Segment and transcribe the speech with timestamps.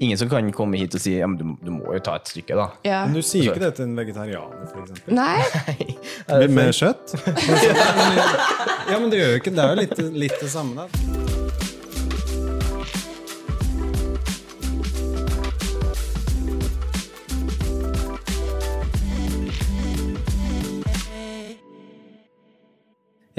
[0.00, 2.30] Ingen som kan komme hit og si ja, men du, du må jo ta et
[2.30, 2.70] stykke, da.
[2.88, 3.02] Ja.
[3.04, 5.12] Men du sier jo ikke det til en vegetarianer, for eksempel?
[5.12, 5.90] Nei.
[6.30, 7.12] Med, med kjøtt?
[8.90, 11.49] ja, men det gjør jo ikke Det er jo litt, litt det samme, da.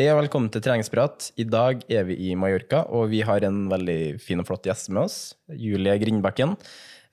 [0.02, 1.27] Hei og velkommen til treningsprat.
[1.38, 4.89] I dag er vi i Mallorca, og vi har en veldig fin og flott gjest
[4.89, 5.17] med oss.
[5.53, 6.56] Julie Grindbakken.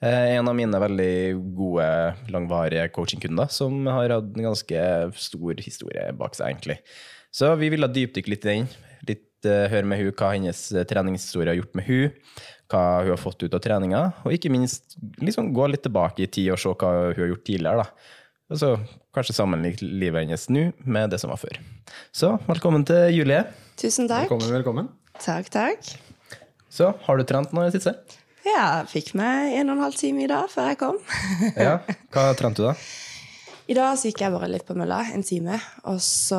[0.01, 1.85] Eh, En av mine veldig gode,
[2.33, 4.81] langvarige coachingkunder som har hatt en ganske
[5.21, 6.79] stor historie bak seg, egentlig.
[7.29, 8.71] Så vi ville dypdykke litt i den.
[9.05, 12.17] Litt eh, høre med hun hva hennes eh, treningshistorie har gjort med hun,
[12.73, 16.31] hva hun har fått ut av treninga, og ikke minst liksom gå litt tilbake i
[16.39, 17.85] tid og se hva hun har gjort tidligere.
[17.85, 18.17] da.
[18.49, 18.69] Og så
[19.13, 21.59] kanskje sammenligne livet hennes nå med det som var før.
[22.17, 23.43] Så velkommen til Julie.
[23.77, 24.25] Tusen takk.
[24.25, 24.87] Velkommen, velkommen.
[25.21, 25.91] Takk, takk.
[26.73, 27.93] Så har du trent nå i det siste?
[28.49, 30.97] Ja, fikk meg en og en halv time i dag før jeg kom.
[31.67, 31.75] Ja.
[32.15, 32.73] Hva trente du da?
[33.69, 35.59] I dag så gikk jeg bare litt på mølla, en time.
[35.93, 36.39] Og så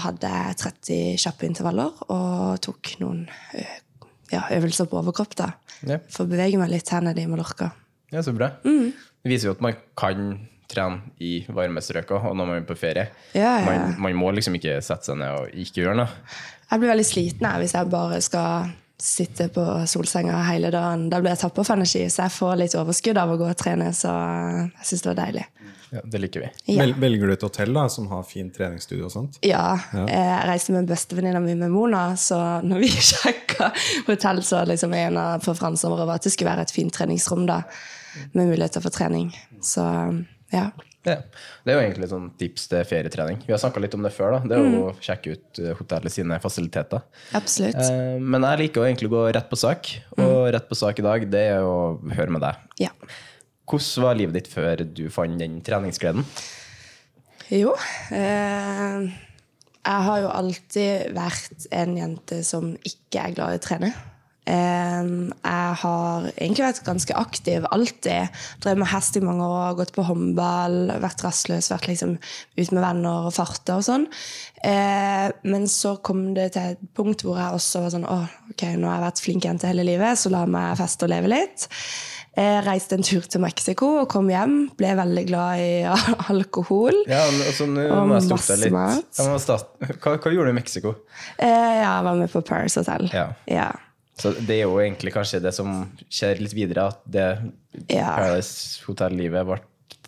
[0.00, 3.26] hadde jeg 30 kjappe intervaller og tok noen
[4.32, 5.36] ja, øvelser på overkropp.
[5.36, 5.50] da.
[5.84, 7.68] Ja, For å bevege meg litt her nede i Mallorca.
[8.16, 8.48] ja så bra.
[8.64, 8.94] Mm.
[8.96, 10.32] Det viser jo at man kan
[10.70, 13.08] trene i varme strøk og når man er på ferie.
[13.34, 13.86] Ja, ja, ja.
[13.96, 16.22] Man, man må liksom ikke sette seg ned og ikke gjøre noe.
[16.70, 18.70] Jeg blir veldig sliten jeg, hvis jeg bare skal
[19.00, 21.08] sitte på solsenga hele dagen.
[21.10, 23.58] Da blir jeg tappa for energi, så jeg får litt overskudd av å gå og
[23.58, 23.90] trene.
[23.96, 25.46] Så jeg syns det var deilig.
[25.90, 26.48] Ja, det liker vi.
[26.76, 26.86] Ja.
[27.02, 29.40] Velger du et hotell da, som har fint treningsstudio og sånt?
[29.42, 29.72] Ja.
[29.90, 30.04] ja.
[30.06, 33.72] Jeg reiste med bestevenninna mi med Mona, så når vi sjekka
[34.06, 37.48] hotell, så liksom en av preferansene våre var at det skulle være et fint treningsrom
[37.50, 37.64] da,
[38.36, 39.32] med muligheter for trening.
[39.64, 39.82] Så
[40.52, 40.70] ja.
[41.06, 41.14] Ja.
[41.64, 43.38] Det er jo egentlig sånn tips til ferietrening.
[43.46, 44.32] Vi har snakka litt om det før.
[44.34, 44.40] da.
[44.50, 44.74] Det er Mm.
[44.82, 47.00] å sjekke ut eh, hotellet sine fasiliteter.
[47.32, 47.74] Absolutt.
[47.80, 49.88] Eh, Men jeg liker å egentlig gå rett på sak,
[50.18, 50.24] Mm.
[50.26, 52.54] og rett på sak i dag, det er å høre med deg.
[52.78, 52.90] Ja.
[53.66, 56.24] Hvordan var livet ditt før du fant den treningsgleden?
[57.50, 57.72] Jo.
[58.12, 59.00] Eh,
[59.86, 63.94] jeg har jo alltid vært en jente som ikke er glad i å trene.
[64.48, 65.10] Eh,
[65.44, 68.40] jeg har egentlig vært ganske aktiv alltid.
[68.62, 72.16] Drevet med hest i mange år, gått på håndball, vært rastløs, vært liksom
[72.56, 74.06] ute med venner og farta og sånn.
[74.64, 78.16] Eh, men så kom det til et punkt hvor jeg også var sånn Å,
[78.52, 81.30] ok, nå har jeg vært flink jente hele livet, så la meg feste og leve
[81.32, 81.68] litt.
[82.40, 84.70] Jeg reiste en tur til Mexico og kom hjem.
[84.78, 85.70] Ble veldig glad i
[86.32, 86.96] alkohol.
[87.10, 89.20] Ja, altså, nå må jeg stoppe deg litt.
[90.00, 90.94] Hva, hva gjorde du i Mexico?
[91.36, 93.10] Eh, ja, jeg var med på Paris Hotel.
[93.12, 93.26] Ja.
[93.50, 93.70] Ja.
[94.20, 95.82] Så det er jo egentlig kanskje det som
[96.12, 97.26] skjer litt videre, at det
[97.88, 98.16] Ja.
[98.18, 99.60] Paradise Hotel-livet ble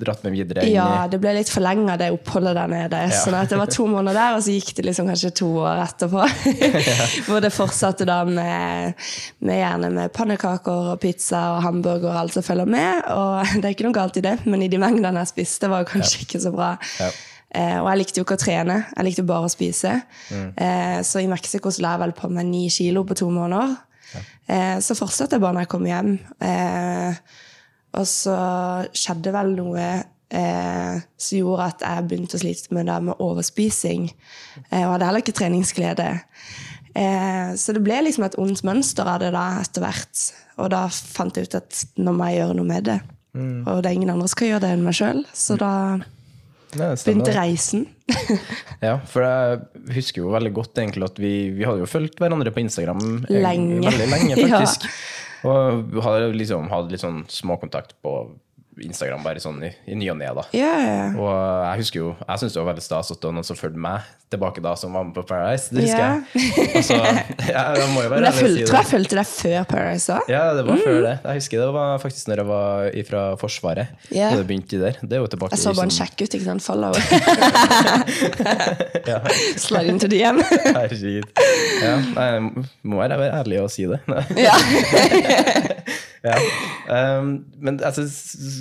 [0.03, 3.00] dratt med videre inn ja, det ble litt forlenga, det oppholdet der nede.
[3.14, 5.82] Sånn at det var to måneder der, og så gikk det liksom kanskje to år
[5.85, 6.25] etterpå.
[7.29, 8.97] Hvor det fortsatte da med,
[9.44, 13.05] med gjerne med pannekaker og pizza og hamburger og alt som følger med.
[13.12, 15.87] Og det er ikke noe galt i det, men i de mengdene jeg spiste, var
[15.88, 16.73] kanskje ikke så bra.
[17.03, 17.12] Ja.
[17.53, 19.99] Eh, og jeg likte jo ikke å trene, jeg likte bare å spise.
[20.32, 23.76] Eh, så i Mexico så la jeg vel på meg ni kilo på to måneder.
[24.47, 26.12] Eh, så fortsatte jeg bare når jeg kom hjem.
[26.43, 27.23] Eh,
[27.99, 28.37] og så
[28.97, 29.87] skjedde vel noe
[30.32, 34.09] eh, som gjorde at jeg begynte å slite med det med overspising.
[34.70, 36.09] Eh, og hadde heller ikke treningsglede.
[36.94, 40.25] Eh, så det ble liksom et ondt mønster av det da etter hvert.
[40.61, 42.99] Og da fant jeg ut at nå må jeg gjøre noe med det.
[43.65, 45.23] Og det er ingen andre som skal gjøre det enn meg sjøl.
[45.32, 45.73] Så da.
[46.77, 47.87] Begynte reisen.
[48.83, 49.61] Ja, for jeg
[49.95, 52.99] husker jo veldig godt egentlig at vi, vi hadde jo fulgt hverandre på Instagram
[53.31, 53.79] Lenge.
[53.85, 54.59] veldig lenge, Ja.
[54.59, 54.89] faktisk.
[55.47, 58.13] Og vi hadde liksom hatt litt sånn småkontakt på
[58.81, 60.47] Instagram bare sånn i, i ny og ne, da.
[60.57, 61.07] Yeah, ja.
[61.21, 63.59] Og jeg husker jo, jeg syntes det var veldig stas at det var noen som
[63.59, 65.69] fulgte meg tilbake da, som var med på Paradise.
[65.75, 66.23] Det husker yeah.
[66.33, 66.69] jeg.
[66.79, 66.97] Altså,
[67.53, 70.31] ja, jeg må jo Men jeg fulgte, si tror jeg fulgte deg før Paradise òg.
[70.33, 71.15] Ja, det var før det.
[71.21, 73.93] Jeg husker det var faktisk når jeg var fra Forsvaret.
[74.09, 74.33] Yeah.
[74.33, 75.01] Da det begynte der.
[75.03, 76.65] Det er jo tilbake Jeg så bare en kjekk ut, ikke sant?
[76.65, 76.93] Follow.
[79.03, 79.19] Ja.
[79.59, 80.39] Slide into DM.
[80.63, 81.27] Herregud.
[81.83, 83.99] Ja, jeg må være ærlig og si det.
[84.39, 84.55] ja.
[86.29, 87.19] Ja.
[87.19, 88.19] Um, men jeg syns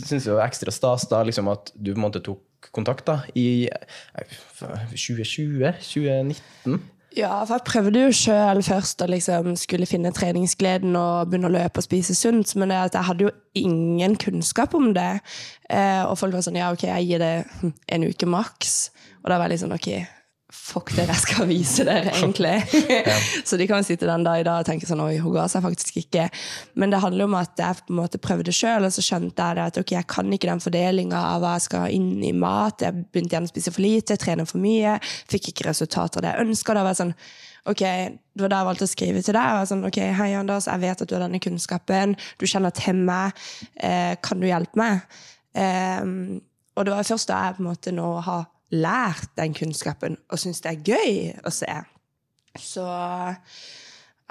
[0.08, 3.20] syns det var ekstra stas da liksom at du på en måte tok kontakt da
[3.38, 4.34] i eh,
[4.94, 5.74] 2020?
[5.82, 6.80] 2019?
[7.12, 11.56] Ja, for jeg prøvde jo sjøl først å liksom skulle finne treningsgleden og begynne å
[11.58, 15.20] løpe og spise sunt, men jeg hadde jo ingen kunnskap om det.
[15.68, 17.34] Eh, og folk var sånn ja, ok, jeg gir det
[17.92, 18.78] en uke maks.
[19.22, 19.90] Og da var jeg litt sånn ok,
[20.52, 22.54] fuck det, jeg skal vise dere, egentlig.
[23.48, 25.64] så de kan sitte den dag i dag og tenke sånn oi, hun ga seg
[25.66, 26.28] faktisk ikke.
[26.80, 29.60] Men det handler om at jeg på en måte prøvde sjøl, og så skjønte jeg
[29.60, 32.34] det at ok, jeg kan ikke den fordelinga av hva jeg skal ha inn i
[32.36, 32.84] mat.
[32.84, 34.98] Jeg begynte igjen å spise for lite, trene for mye,
[35.32, 36.78] fikk ikke resultater av det jeg ønska.
[36.78, 37.16] Da var sånn
[37.70, 39.58] Ok, Det var da jeg valgte å skrive til deg.
[39.60, 42.16] Jeg sånn, ok, Hei, Anders, jeg vet at du har denne kunnskapen.
[42.42, 43.38] Du kjenner til meg.
[43.78, 45.04] Eh, kan du hjelpe meg?
[45.54, 46.02] Eh,
[46.74, 50.40] og det var først da jeg på en måte nå har lært den kunnskapen og
[50.42, 51.72] syns det er gøy å se.
[52.60, 53.34] Så uh,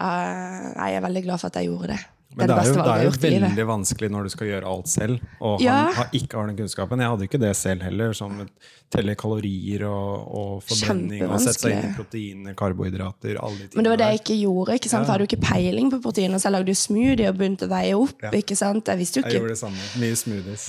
[0.01, 2.01] jeg er veldig glad for at jeg gjorde det.
[2.39, 5.23] Men det er, jo, det er jo veldig vanskelig når du skal gjøre alt selv,
[5.43, 5.73] og Ja.
[5.89, 7.01] han har ikke har den kunnskapen.
[7.03, 8.47] Jeg hadde ikke det selv heller, som å
[8.91, 13.79] telle kalorier og, og forbrenning og sette seg inn i proteiner, karbohydrater, alle de tingene
[13.79, 14.79] Men det var det jeg ikke gjorde.
[14.81, 15.05] ikke sant?
[15.05, 17.69] For jeg hadde jo ikke peiling på proteiner, så jeg lagde jo smoothie og begynte
[17.69, 18.27] å veie opp.
[18.27, 18.33] Ja.
[18.41, 18.91] ikke sant?
[18.91, 19.87] Jeg visste jo Jeg gjorde det samme.
[20.03, 20.67] Mye smoothies.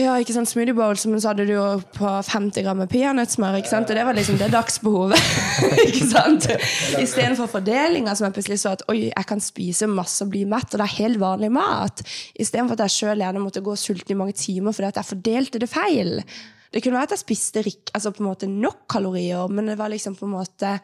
[0.00, 3.58] Ja, ikke sant, smoothie bowls, men så hadde du jo på 50 gram med peanøttsmør,
[3.60, 5.26] ikke sant, og det var liksom det dagsbehovet,
[5.86, 6.46] ikke sant?
[6.96, 10.72] Istedenfor fordelinga som jeg plutselig så at oi, jeg kan spise masse og bli mett,
[10.72, 12.00] og det er helt vanlig mat.
[12.40, 15.60] Istedenfor at jeg sjøl gjerne måtte gå sulten i mange timer fordi at jeg fordelte
[15.60, 16.16] det feil.
[16.72, 19.76] Det kunne være at jeg spiste rik, altså på en måte nok kalorier, men det
[19.80, 20.78] var liksom på en måte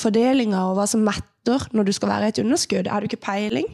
[0.00, 1.30] fordelinga og hva som metter
[1.76, 2.86] når du skal være i et underskudd.
[2.88, 3.66] Er du ikke peiling.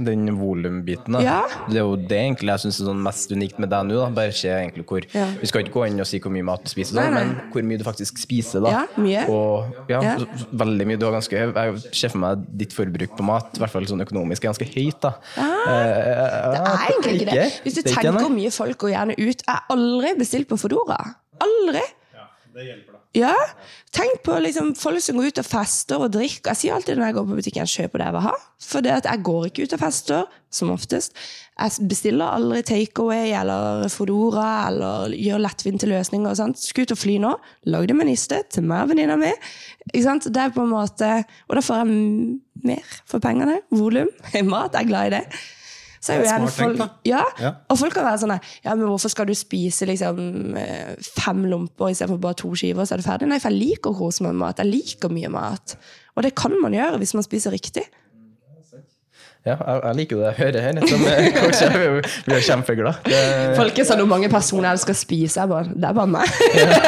[0.00, 1.20] Den volumbiten, da.
[1.20, 1.40] Ja.
[1.68, 3.98] Det er jo det egentlig jeg syns er sånn mest unikt med deg nå.
[4.00, 4.06] da.
[4.16, 5.26] Bare se egentlig hvor Ja.
[5.42, 7.24] Vi skal ikke gå inn og si hvor mye mat du spiser, Nei, sånn, nei.
[7.26, 8.64] men hvor mye du faktisk spiser.
[8.64, 8.70] da.
[8.70, 9.28] Ja, mye.
[9.28, 10.16] Og ja, Ja.
[10.64, 10.96] veldig mye.
[10.98, 11.52] Du har ganske, høy.
[11.52, 14.72] jeg ser for meg ditt forbruk på mat, i hvert fall sånn økonomisk, er ganske
[14.74, 15.00] høyt.
[15.00, 15.12] da.
[15.36, 15.68] Ah.
[15.68, 17.60] Eh, Det er egentlig ikke det.
[17.62, 20.48] Hvis du Det er tenker hvor mye folk går gjerne ut Jeg har aldri bestilt
[20.48, 21.14] på Fodora.
[21.38, 21.82] Aldri.
[22.14, 22.87] Ja, Det hjelper, da.
[23.18, 23.34] Ja,
[23.94, 26.52] Tenk på liksom, folk som går ut og fester og drikker.
[26.52, 28.34] Jeg sier alltid når jeg går på butikken, kjøper det jeg vil ha.
[28.68, 31.16] For det at jeg går ikke ut og fester, som oftest.
[31.58, 36.36] Jeg bestiller aldri takeaway eller Fodora eller gjør lettvinte løsninger.
[36.36, 36.60] Sant?
[36.60, 37.32] Skal ut og fly nå,
[37.72, 39.32] lagde det med niste til meg og venninna mi.
[39.88, 40.28] Ikke sant?
[40.28, 41.12] Det er på en måte,
[41.48, 42.00] og da får jeg
[42.68, 43.62] mer for pengene.
[43.72, 44.12] Volum.
[44.52, 45.24] Mat, jeg er glad i det.
[46.00, 47.52] Så er jo er gjerne folk, ja, Ja.
[47.68, 48.34] og folk kan være sånn
[48.64, 52.94] ja, men hvorfor skal du spise liksom eh, fem lomper istedenfor bare to skiver, så
[52.94, 53.28] er det ferdig?
[53.28, 54.58] Nei, for jeg liker å kose meg med mat.
[54.62, 55.76] Jeg liker mye mat.
[56.16, 57.86] Og det kan man gjøre hvis man spiser riktig.
[59.46, 60.72] Ja, jeg, jeg liker jo det jeg hører her.
[60.76, 61.04] Liksom.
[61.38, 62.98] coach, jeg blir kjempeglad.
[63.06, 63.20] Det,
[63.56, 65.38] Folk er sånn hvor mange personer jeg skal spise.
[65.40, 66.26] Jeg bare, det er bare meg.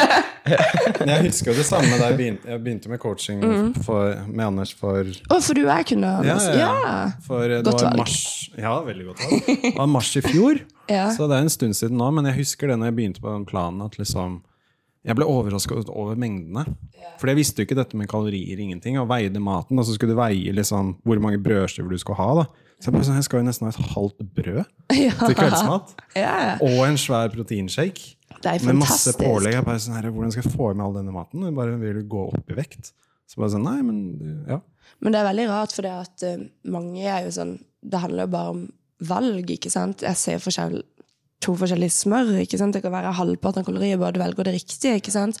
[0.99, 3.43] Men jeg husker jo det samme da jeg begynte, jeg begynte med coaching
[3.85, 6.69] for, med Anders for Å, for du er kunne Ja, ja, ja.
[6.81, 6.95] ja.
[7.27, 7.99] For det Godt var valg.
[8.01, 8.15] mars
[8.57, 9.51] Ja, veldig godt valg.
[9.67, 11.05] Det var mars i fjor, Ja.
[11.15, 12.07] så det er en stund siden nå.
[12.17, 14.41] Men jeg husker det når jeg begynte på den planen, at liksom
[15.01, 16.65] jeg ble overrasket over mengdene.
[17.17, 18.99] For jeg visste jo ikke dette med kalorier, ingenting.
[19.01, 22.43] Og veide maten, og så skulle du veie liksom hvor mange brødskiver du skulle ha.
[22.43, 22.71] da.
[22.81, 24.61] Så jeg bare sånn, jeg skal jo nesten ha et halvt brød
[25.25, 25.93] til kveldsmat.
[26.17, 26.55] Ja, ja.
[26.65, 28.15] Og en svær proteinshake.
[28.41, 29.53] Det Med masse pålegg.
[29.57, 31.45] Jeg bare sånn her, Hvordan skal jeg få i meg all denne maten?
[31.45, 32.93] Jeg bare vil gå opp i vekt.
[33.29, 34.59] Så bare sånn, nei, men ja.
[35.01, 38.27] Men det er veldig rart, for det at uh, mange er jo sånn Det handler
[38.27, 38.63] jo bare om
[39.07, 40.03] valg, ikke sant?
[40.05, 40.81] Jeg ser forskjell,
[41.41, 42.31] to forskjellige smør.
[42.43, 42.75] ikke sant?
[42.75, 44.95] Det kan være halvparten av kalorier, bare du velger det riktige.
[44.99, 45.39] ikke sant?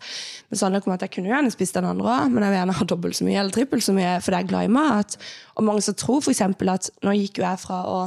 [0.49, 2.77] Men det om at jeg kunne gjerne spist den andre òg, men jeg vil gjerne
[2.79, 5.17] ha dobbelt så mye eller trippelt så mye, for jeg er glad i mat.
[5.55, 7.99] Og mange som tror eksempel at Nå gikk jo jeg fra å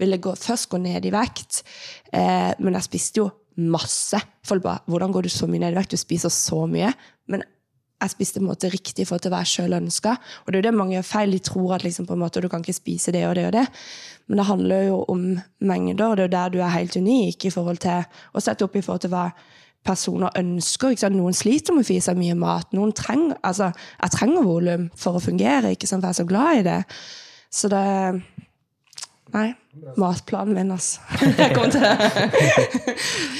[0.00, 1.62] ville gå, først gå ned i vekt,
[2.12, 4.18] eh, men jeg spiste jo masse.
[4.44, 5.90] Folk bare 'Hvordan går du så mye ned i vekt?
[5.90, 6.94] Du spiser så mye.'
[7.28, 7.42] Men
[8.02, 10.16] jeg spiste på en måte riktig for hva jeg sjøl ønska.
[10.42, 11.34] Og det er jo det mange gjør feil.
[11.34, 13.56] De tror at liksom på en måte, du kan ikke spise det og det og
[13.56, 13.64] det.
[14.26, 15.24] Men det handler jo om
[15.60, 18.66] mengder, og det er jo der du er helt unik i forhold til å sette
[18.66, 19.26] opp i forhold til hva
[19.86, 20.94] personer ønsker.
[21.10, 22.70] Noen sliter med å seg mye mat.
[22.76, 26.04] Noen trenger, altså, jeg trenger volum for å fungere, ikke sant?
[26.04, 26.80] for jeg er så glad i det.
[27.52, 27.86] Så det
[29.32, 29.52] Nei.
[29.96, 31.00] Matplanen min, altså.
[31.38, 31.92] Jeg kommer til det.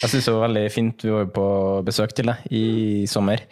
[0.01, 1.05] Jeg syns det var veldig fint.
[1.05, 1.49] Vi var jo på
[1.85, 2.63] besøk til deg i
[3.11, 3.43] sommer,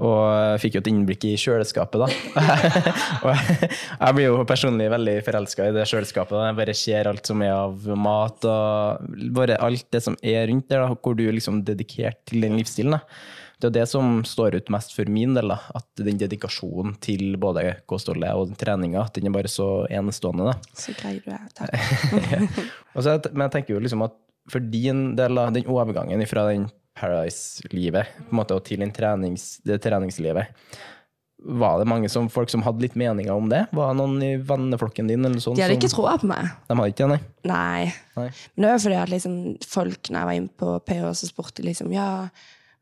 [0.00, 2.38] og fikk jo et innblikk i kjøleskapet, da.
[3.26, 6.38] og jeg blir jo personlig veldig forelska i det kjøleskapet.
[6.38, 6.46] Da.
[6.48, 10.70] Jeg bare ser alt som er av mat, og bare alt det som er rundt
[10.72, 12.96] der, da, hvor du er liksom dedikert til den livsstilen.
[12.96, 13.04] da
[13.60, 15.52] det er det som står ut mest for min del.
[15.52, 15.58] Da.
[15.76, 20.50] At den dedikasjonen til både kostholdet og treninga den er bare så enestående.
[20.50, 20.74] Da.
[20.76, 21.46] Så grei du er.
[21.56, 21.72] Takk.
[23.34, 24.16] men jeg tenker jo liksom at
[24.50, 28.16] for din del, da, den overgangen fra den Paradise-livet
[28.66, 30.50] til trenings, det treningslivet
[31.40, 33.62] var det mange som, folk som hadde litt meninger om det?
[33.72, 35.24] Var det noen i venneflokken din?
[35.24, 36.50] Eller sånn, de hadde som, ikke troa på meg.
[36.68, 37.20] De hadde ikke det, nei?
[37.50, 37.92] Nei.
[38.18, 38.26] nei.
[38.54, 41.64] Men det var fordi at liksom, folk, når jeg var inne på PH, så spurte
[41.64, 42.08] liksom ja,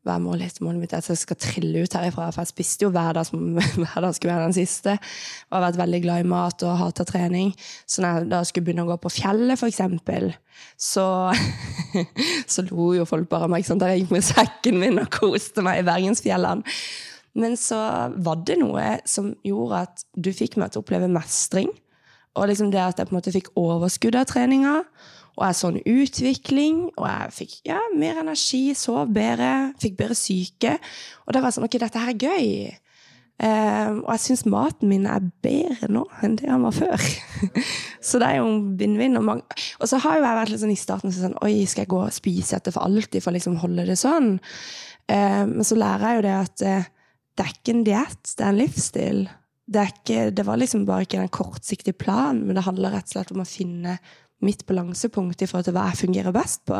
[0.06, 0.60] hva er målet?
[0.64, 2.28] Målet mitt at jeg skal trille ut herifra.
[2.32, 3.42] For jeg spiste jo hver dag som
[3.82, 4.94] hver dag skulle være den siste.
[5.48, 7.50] Og har vært veldig glad i mat og hata trening.
[7.86, 10.30] Så når jeg da skulle begynne å gå på fjellet, eksempel,
[10.78, 11.08] så,
[12.52, 13.66] så lo jo folk bare av meg.
[13.68, 16.78] Der jeg gikk med sekken min og koste meg i Bergensfjellene.
[17.38, 17.78] Men så
[18.18, 21.68] var det noe som gjorde at du fikk meg til å oppleve mestring.
[22.38, 24.80] Og liksom det at jeg på en måte fikk overskudd av treninga.
[25.38, 30.18] Og jeg så en utvikling, og jeg fikk ja, mer energi, sov bedre, fikk bedre
[30.18, 30.74] syke.
[31.26, 32.48] Og da var jeg sånn Ok, dette her er gøy.
[33.38, 37.04] Um, og jeg syns maten min er bedre nå enn det han var før.
[38.08, 39.14] så det er jo en vinn-vinn.
[39.20, 39.44] Og,
[39.78, 42.00] og, så har jo jeg vært litt sånn i starten sånn Oi, skal jeg gå
[42.02, 44.34] og spise dette for alltid for å liksom holde det sånn?
[45.06, 46.94] Um, men så lærer jeg jo det at uh,
[47.38, 49.20] det er ikke en diett, det er en livsstil.
[49.68, 53.14] Det, ikke, det var liksom bare ikke den kortsiktige planen, men det handler rett og
[53.14, 54.00] slett om å finne
[54.44, 56.78] mitt balansepunkt i forhold til hva jeg fungerer best på.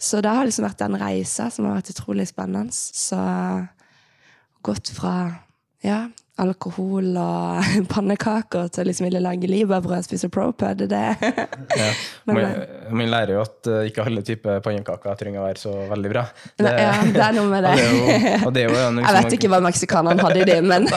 [0.00, 2.72] Så det har liksom vært den reisa som har vært utrolig spennende.
[2.74, 3.18] Så
[4.64, 5.14] gått fra
[5.84, 6.06] ja,
[6.42, 10.82] alkohol og pannekaker til liksom ville lage libabrød og spise propud.
[10.90, 11.00] Det
[11.80, 11.90] ja.
[12.98, 16.24] Min lærer jo at uh, ikke alle typer pannekaker trenger å være så veldig bra.
[16.58, 17.74] Det, ja, det er noe med det.
[18.46, 20.88] Og det, jo, er jo Jeg vet ikke hva meksikanerne hadde i det, men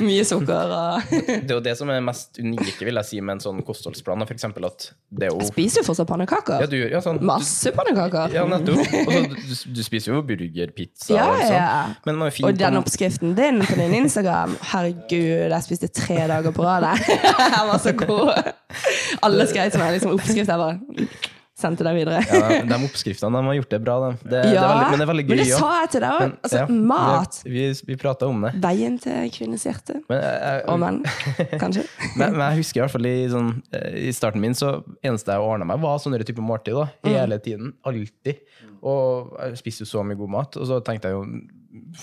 [0.00, 3.38] mye sukker og Det er jo det som er mest unike, vil jeg si, med
[3.38, 4.24] en sånn kostholdsplan.
[4.24, 6.64] For eksempel at det er jo Jeg spiser jo fortsatt pannekaker.
[6.64, 8.32] Ja, du, ja, sånn, Masse pannekaker.
[8.34, 8.80] Ja, nettopp.
[8.80, 11.56] Du, du, spiser jo burger, pizza ja, og sånn.
[11.56, 11.80] Ja.
[12.08, 14.56] Men og den oppskriften din på din Instagram Instagram.
[14.72, 16.86] Herregud, jeg spiste tre dager på rad.
[17.08, 18.32] Jeg var så god.
[19.26, 20.48] Alle skrev til meg liksom, oppskrift.
[20.48, 21.06] Jeg bare
[21.60, 22.22] sendte det videre.
[22.24, 23.96] ja, de oppskriftene de har gjort det bra.
[24.00, 24.30] de.
[24.32, 25.32] det, ja, det veldig, men det er veldig gøy.
[25.34, 26.34] Men det sa jeg til deg òg.
[26.40, 27.40] Altså, ja, mat.
[27.44, 28.54] Vi, vi prata om det.
[28.64, 29.98] Veien til kvinnens hjerte.
[30.08, 31.02] Men, jeg, Og menn,
[31.60, 31.84] kanskje.
[32.16, 35.36] men, men, jeg husker i hvert fall i, sånn, eh, i starten min, så eneste
[35.36, 36.80] jeg ordna meg, var sånne type måltid.
[36.80, 37.12] da, mm.
[37.12, 37.74] Hele tiden.
[37.84, 38.44] Alltid.
[38.80, 40.60] Og jeg spiste jo så mye god mat.
[40.60, 41.26] Og så tenkte jeg jo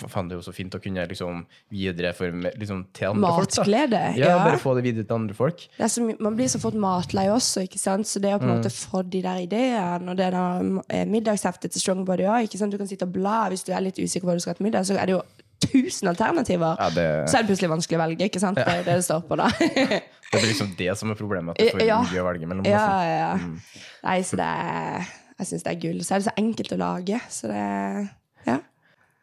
[0.08, 1.42] Faen, det er jo så fint å kunne liksom
[1.76, 4.20] videreforme liksom, til andre Matglede, folk.
[4.22, 5.66] Ja, ja, bare få det videre til andre folk.
[5.78, 8.08] Så, man blir så fort matlei også, ikke sant?
[8.08, 8.62] så det å på en mm.
[8.62, 12.88] måte få de der ideene og det der eh, middagsheftet til Strongbody òg Du kan
[12.88, 14.88] sitte og bla hvis du er litt usikker på hva du skal ha til middag,
[14.88, 15.22] så er det jo
[15.68, 16.78] tusen alternativer.
[16.80, 17.08] Ja, det...
[17.28, 18.30] Så er det plutselig vanskelig å velge.
[18.30, 18.60] ikke sant?
[18.60, 19.50] Det er jo det det står på, da.
[20.32, 21.98] det er liksom det som er problemet, at du får ja.
[22.06, 22.70] mye å velge mellom.
[22.70, 23.32] Ja, ja.
[23.42, 23.58] Mm.
[24.06, 26.00] Nei, så det er Jeg syns det er gull.
[26.06, 27.20] Så er det så enkelt å lage.
[27.34, 28.06] Så det Ja.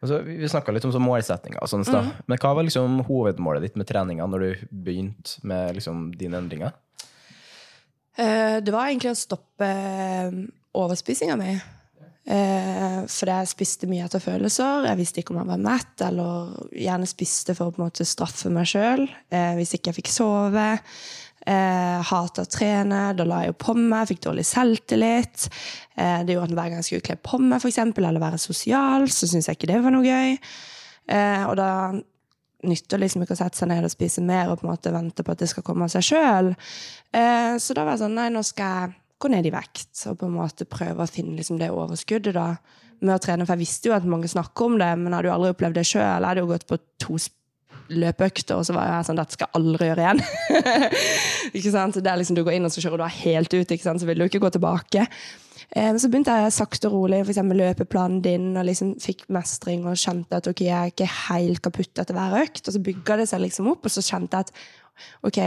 [0.05, 2.11] Altså, vi snakka litt om målsettinger, og sånt, mm.
[2.29, 6.75] men hva var liksom hovedmålet ditt med treninga når du begynte med liksom, dine endringer?
[8.15, 10.37] Uh, det var egentlig å stoppe uh,
[10.77, 11.55] overspisinga mi.
[12.25, 14.87] Uh, for jeg spiste mye etter følelser.
[14.87, 18.07] Jeg visste ikke om jeg var mett, eller gjerne spiste for å på en måte
[18.07, 19.05] straffe meg sjøl
[19.59, 20.69] hvis ikke jeg fikk sove.
[21.45, 23.01] Eh, hata å trene.
[23.13, 25.45] Da la jeg jo på meg, fikk dårlig selvtillit.
[25.93, 28.41] Eh, det gjorde at hver gang jeg skulle kle på meg, for eksempel, eller være
[28.41, 30.37] sosial, så syntes jeg ikke det var noe gøy.
[31.13, 31.69] Eh, og da
[32.65, 35.21] nytter liksom ikke å sette seg ned og spise mer og på en måte vente
[35.21, 36.53] på at det skal komme av seg sjøl.
[37.13, 40.17] Eh, så da var jeg sånn Nei, nå skal jeg gå ned i vekt og
[40.19, 42.55] på en måte prøve å finne liksom det overskuddet da
[43.03, 43.45] med å trene.
[43.45, 45.85] For jeg visste jo at mange snakker om det, men hadde jo aldri opplevd det
[45.87, 46.03] sjøl.
[46.03, 47.19] Jeg hadde jo gått på to
[47.93, 50.21] løpeøkter, og så var jeg sånn Dette skal jeg aldri gjøre igjen.
[51.57, 51.99] ikke sant?
[52.01, 54.01] Det er liksom Du går inn og så kjører du helt ut, ikke sant?
[54.01, 55.05] så vil du ikke gå tilbake.
[55.75, 57.41] Eh, så begynte jeg sakte og rolig, f.eks.
[57.61, 62.03] løpeplanen din, og liksom fikk mestring og kjente at ok, jeg er ikke helt kaputt
[62.03, 62.65] etter hver økt.
[62.65, 64.53] Og så bygga det seg liksom opp, og så kjente jeg at
[65.27, 65.39] ok,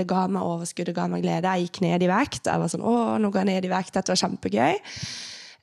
[0.00, 1.50] det ga meg overskudd, det ga meg glede.
[1.50, 2.46] Jeg gikk ned i vekt.
[2.46, 4.80] Jeg var sånn å, nå går jeg ned i vekt, dette var kjempegøy.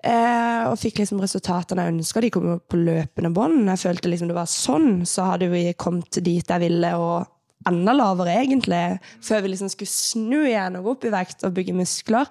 [0.07, 2.21] Eh, og fikk liksom resultatene jeg ønska.
[2.23, 3.65] De kom jo på løpende bånd.
[3.67, 7.91] Jeg følte liksom det var sånn, så hadde vi kommet dit jeg ville, og enda
[7.97, 8.83] lavere, egentlig.
[9.25, 12.29] Før vi liksom skulle snu igjen og gå opp i vekt og bygge muskler.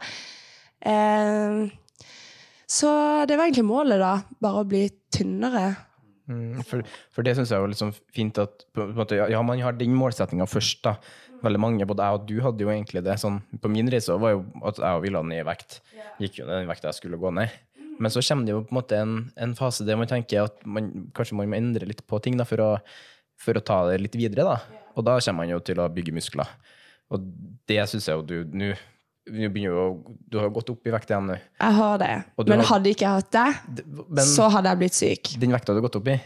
[0.80, 1.66] Eh,
[2.66, 2.88] Så
[3.28, 4.14] det var egentlig målet, da.
[4.42, 5.76] Bare å bli tynnere.
[6.26, 6.82] Mm, For,
[7.14, 9.94] for det syns jeg var sånn fint at på en måte, ja, man har den
[9.94, 10.80] målsettinga først.
[10.82, 10.96] da.
[11.44, 13.14] Veldig mange, både jeg og du, hadde jo egentlig det.
[13.22, 15.78] sånn, På min reise var jo at jeg ville ned i vekt.
[16.18, 17.52] Gikk jo ned den vekta jeg skulle gå ned.
[17.98, 20.64] Men så kommer det jo på en måte en, en fase der man tenker at
[20.66, 22.70] man, kanskje man må endre litt på ting da, for, å,
[23.40, 24.44] for å ta det litt videre.
[24.44, 24.58] da.
[24.96, 26.48] Og da kommer man jo til å bygge muskler.
[27.14, 27.22] Og
[27.70, 28.72] det syns jeg jo du nå
[29.26, 29.48] du,
[30.30, 31.34] Du har gått opp i vekt igjen nå.
[31.58, 32.10] Jeg har det.
[32.46, 35.32] Men har- hadde ikke jeg hatt det, Men så hadde jeg blitt syk.
[35.40, 36.20] den vekta du har gått opp i,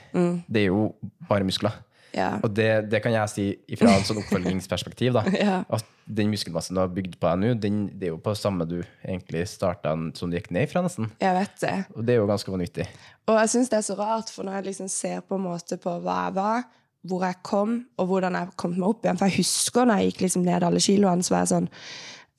[0.48, 0.94] det er jo
[1.28, 1.72] bare muskler.
[2.16, 2.32] Ja.
[2.42, 3.46] Og det, det kan jeg si
[3.78, 5.14] fra en sånn oppfølgingsperspektiv.
[5.18, 5.60] da, Ja.
[5.70, 8.66] At den muskelmassen du har bygd på deg nå, den, det er jo på samme
[8.66, 11.10] du egentlig starta som du gikk ned fra, nesten.
[11.22, 11.76] Jeg vet det.
[11.94, 12.88] Og det er jo ganske vanvittig.
[13.30, 15.78] Og jeg syns det er så rart, for når jeg liksom ser på en måte
[15.80, 16.68] på hva jeg var,
[17.08, 20.10] hvor jeg kom, og hvordan jeg kom meg opp igjen For jeg husker når jeg
[20.10, 21.68] gikk liksom ned alle kiloene, så var jeg sånn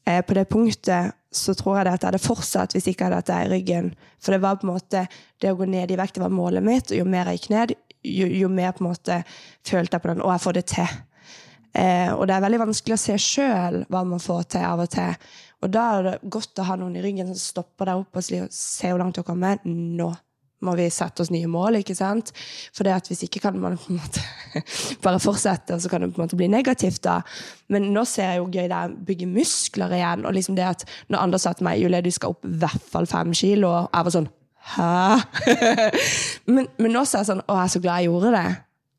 [0.05, 3.07] eh, På det punktet så tror jeg det at jeg hadde fortsatt hvis ikke jeg
[3.07, 3.87] hadde hatt det i ryggen.
[4.21, 5.05] For det var på en måte
[5.41, 7.53] Det å gå ned i vekt det var målet mitt, og jo mer jeg gikk
[7.55, 9.21] ned, jo, jo mer på en måte
[9.67, 10.23] følte jeg på den.
[10.25, 10.97] Og jeg får det til.
[11.71, 14.91] Eh, og det er veldig vanskelig å se sjøl hva man får til av og
[14.91, 15.29] til.
[15.61, 18.25] Og da er det godt å ha noen i ryggen som stopper deg opp og
[18.25, 19.63] sier se hvor langt du har kommet.
[19.65, 20.09] Nå
[20.61, 22.31] må vi sette oss nye mål, ikke sant?
[22.75, 24.21] For det at hvis ikke kan man på en måte
[25.05, 27.19] bare fortsette, og så kan det på en måte bli negativt, da.
[27.73, 30.67] Men nå ser jeg jo gøy det er å bygge muskler igjen, og liksom det
[30.67, 33.71] at når andre sa til meg Julie, du skal opp i hvert fall fem kilo,
[33.73, 34.29] og jeg var sånn
[34.61, 35.21] Hæ?
[36.53, 38.49] men, men nå ser jeg sånn Å, jeg er så glad jeg gjorde det.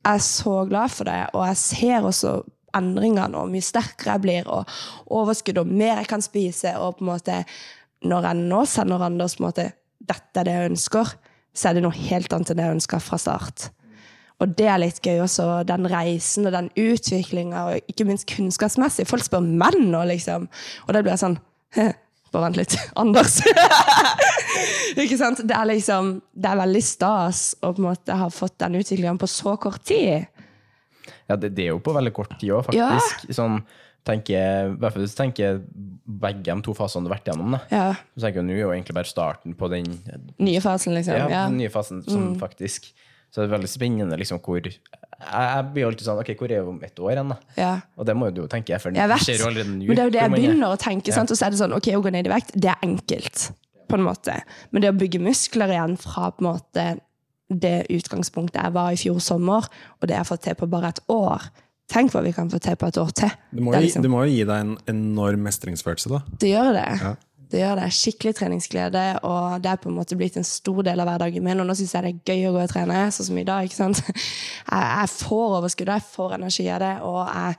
[0.03, 2.33] Jeg er så glad for det, og jeg ser også
[2.75, 7.07] endringene, og mye sterkere jeg blir, og overskudd, og mer jeg kan spise, og på
[7.07, 7.45] en måte
[8.03, 9.69] Når jeg nå sender Anders på en måte
[10.03, 11.13] dette er det jeg ønsker,
[11.55, 13.69] så er det noe helt annet enn det jeg ønska fra start.
[14.43, 19.07] Og det er litt gøy også, den reisen og den utviklinga, og ikke minst kunnskapsmessig.
[19.07, 20.49] Folk spør menn nå, liksom.
[20.89, 21.39] Og da blir sånn
[22.33, 22.77] Bare vent litt.
[23.03, 23.39] Anders.
[25.03, 25.43] ikke sant?
[25.49, 29.21] Det er liksom Det er veldig stas å på en måte ha fått den utviklingen
[29.21, 30.27] på så kort tid.
[31.29, 32.91] Ja, det, det er jo på veldig kort tid òg, Ja.
[32.97, 33.33] faktisk.
[33.37, 33.61] Sånn,
[34.07, 35.61] tenker, hvert fall hvis du tenker
[36.23, 37.55] begge de to fasene du har vært gjennom.
[37.57, 37.61] Da.
[37.73, 37.85] Ja.
[38.17, 39.87] Så tenker jeg nå er jo egentlig bare starten på den
[40.43, 41.17] Nye fasen, liksom.
[41.21, 41.45] ja, Ja.
[41.49, 42.91] den nye fasen som faktisk
[43.33, 44.61] Så det er veldig spennende liksom hvor
[45.23, 47.37] Jeg, jeg blir jo alltid sånn Ok, hvor er vi om ett år igjen, da?
[47.57, 47.73] ja.
[47.97, 49.87] Og det må jo du tenke, for det skjer jo allerede nå.
[49.87, 51.13] Men det er jo det jeg begynner å tenke.
[51.15, 51.31] Sant?
[51.31, 53.49] Og så er det sånn, ok, å gå ned i vekt, det er enkelt.
[53.89, 54.35] På en måte.
[54.73, 56.87] Men det å bygge muskler igjen fra på en måte
[57.53, 59.67] det utgangspunktet jeg var i fjor sommer,
[60.01, 61.51] og det jeg har fått til på bare et år
[61.93, 63.29] Tenk hva vi kan få til på et år til.
[63.53, 66.21] Det må, Det liksom- det må jo gi deg en enorm mestringsfølelse, da.
[66.39, 67.01] Det gjør det.
[67.03, 67.15] Ja.
[67.53, 67.91] Det gjør det.
[67.93, 71.61] Skikkelig treningsglede, og det er på en måte blitt en stor del av hverdagen min.
[71.61, 73.69] Og nå syns jeg det er gøy å gå og trene, sånn som i dag.
[73.69, 74.01] ikke sant?
[74.73, 77.57] Jeg, får overskudd, jeg får energi av det, og jeg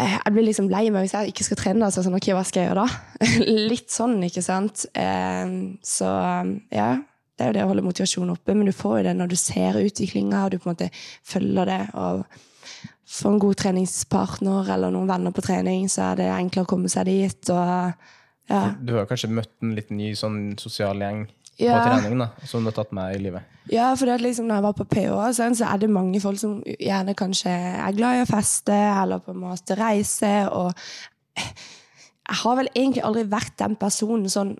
[0.00, 1.84] jeg blir liksom lei meg hvis jeg ikke skal trene.
[1.84, 3.24] Altså, sånn, ok, hva skal jeg gjøre da?
[3.70, 4.86] Litt sånn, ikke sant?
[4.96, 5.52] Eh,
[5.84, 6.10] så
[6.72, 6.86] ja,
[7.36, 9.36] det er jo det å holde motivasjonen oppe, men du får jo det når du
[9.38, 10.88] ser utviklinga, og du på en måte
[11.34, 11.82] følger det.
[12.00, 12.24] og
[13.10, 16.90] får en god treningspartner eller noen venner på trening, så er det enklere å komme
[16.92, 17.52] seg dit.
[17.52, 18.10] Og,
[18.50, 18.62] ja.
[18.82, 21.28] Du har kanskje møtt en liten ny sånn sosial gjeng
[21.60, 21.76] Ja.
[21.76, 23.42] på trening da, som du har tatt med i livet.
[23.70, 26.20] ja, for det at liksom, når jeg var på PH, sånn, så er det mange
[26.20, 30.32] folk som gjerne kanskje er glad i å feste eller på en måte reise.
[30.50, 30.72] Og
[31.36, 34.56] jeg har vel egentlig aldri vært den personen sånn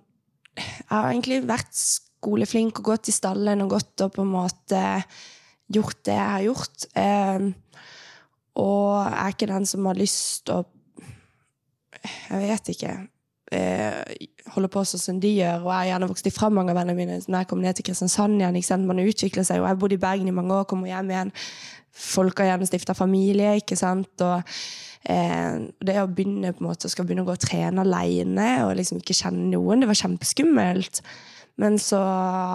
[0.60, 4.80] Jeg har egentlig vært skoleflink og gått i stallen og gått og på en måte
[5.72, 6.86] gjort det jeg har gjort.
[6.98, 7.46] Eh,
[8.60, 10.64] og jeg er ikke den som har lyst å
[12.30, 12.92] Jeg vet ikke.
[13.50, 15.64] Eh, holde på sånn som de gjør.
[15.64, 17.88] Og jeg har gjerne vokst ifra mange av vennene mine når jeg kom ned til
[17.88, 18.86] Kristiansand igjen.
[18.86, 21.32] Man utvikler seg og Jeg har bodd i Bergen i mange år, kommer hjem igjen.
[21.90, 24.12] Folk har gjerne stifta familie, ikke sant.
[24.22, 24.52] Og
[25.10, 28.76] eh, det å begynne på en måte, skal begynne å gå og trene alene og
[28.78, 31.02] liksom ikke kjenne noen, det var kjempeskummelt.
[31.60, 31.98] Men så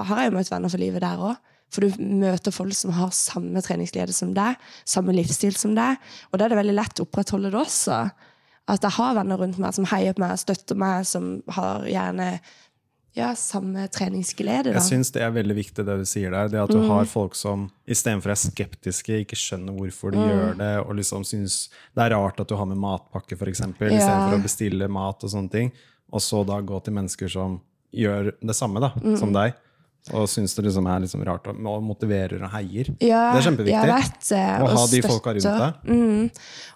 [0.07, 1.51] har jeg jo møtt venner for livet der òg.
[1.75, 4.55] For du møter folk som har samme treningsglede som deg,
[4.87, 5.99] samme livsstil som deg.
[6.31, 7.99] Og da er det veldig lett å opprettholde det også.
[8.67, 12.39] At jeg har venner rundt meg som heier på meg, støtter meg, som har gjerne
[13.15, 14.71] ja, samme treningsglede.
[14.73, 14.79] Da.
[14.79, 16.49] Jeg syns det er veldig viktig det du sier der.
[16.51, 20.71] Det at du har folk som istedenfor er skeptiske, ikke skjønner hvorfor de gjør det,
[20.83, 21.59] og liksom syns
[21.95, 23.71] det er rart at du har med matpakke, f.eks., Ja.
[23.87, 25.71] istedenfor å bestille mat og sånne ting.
[26.11, 27.59] Og så da gå til mennesker som
[27.95, 29.55] gjør det samme da, som deg.
[30.13, 32.91] Og syns det liksom er liksom rart og og motiverer og heier.
[33.01, 33.87] Ja, det er kjempeviktig.
[33.89, 35.79] vet det, Å ha de folka rundt deg.
[35.89, 36.27] Mm.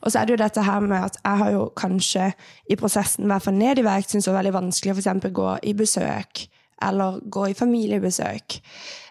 [0.01, 2.31] Og så er det jo dette her med at jeg har jo kanskje
[2.65, 5.03] i prosessen, i hvert fall ned i vekt, syntes det var veldig vanskelig å for
[5.03, 6.47] eksempel gå i besøk,
[6.89, 8.57] eller gå i familiebesøk.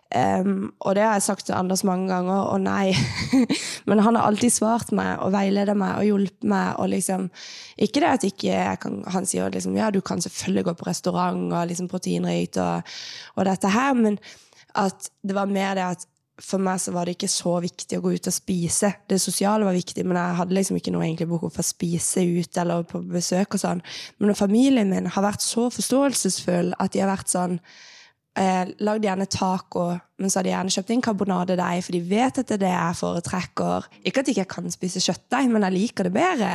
[0.09, 2.95] Um, og det har jeg sagt til Anders mange ganger, og nei.
[3.89, 6.79] Men han har alltid svart meg og veiledet meg og hjulpet meg.
[6.81, 7.29] og liksom,
[7.77, 10.89] Ikke det at ikke jeg kan, han sier liksom, ja, du kan selvfølgelig gå på
[10.89, 12.95] restaurant og liksom proteinrikt og,
[13.37, 14.17] og dette her, men
[14.79, 18.03] at det var mer det at for meg så var det ikke så viktig å
[18.05, 18.93] gå ut og spise.
[19.11, 22.23] Det sosiale var viktig, men jeg hadde liksom ikke noe egentlig behov for å spise
[22.23, 23.83] ut eller på besøk og sånn.
[24.23, 27.59] Men familien min har vært så forståelsesfull at de har vært sånn
[28.39, 32.41] eh, lagde gjerne taco, men så hadde de gjerne kjøpt inn karbonadedeig, for de vet
[32.43, 33.89] at det er det jeg foretrekker.
[34.03, 36.51] Ikke at jeg ikke kan spise kjøttdeig, men jeg liker det bedre.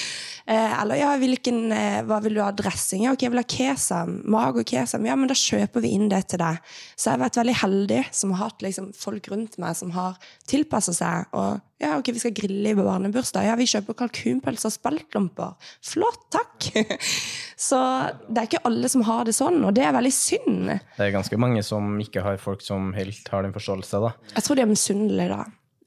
[0.50, 3.04] eh, eller ja, hvilken, eh, hva vil du ha dressing?
[3.06, 4.16] Ja, ok, jeg vil ha kesam.
[4.34, 5.06] Mag og kesam.
[5.06, 6.58] Ja, men da kjøper vi inn det til deg.
[6.96, 10.18] Så jeg har vært veldig heldig som har hatt liksom, folk rundt meg som har
[10.50, 11.30] tilpassa seg.
[11.38, 13.44] og ja, ok, vi skal grille i barnebursdag.
[13.48, 15.70] Ja, vi kjøper kalkunpølser og speltlomper.
[15.84, 16.68] Flott, takk!
[17.66, 17.78] Så
[18.28, 20.70] det er ikke alle som har det sånn, og det er veldig synd.
[20.70, 24.14] Det er ganske mange som ikke har folk som helt har den forståelse, da.
[24.34, 25.44] Jeg tror de er misunnelige, da.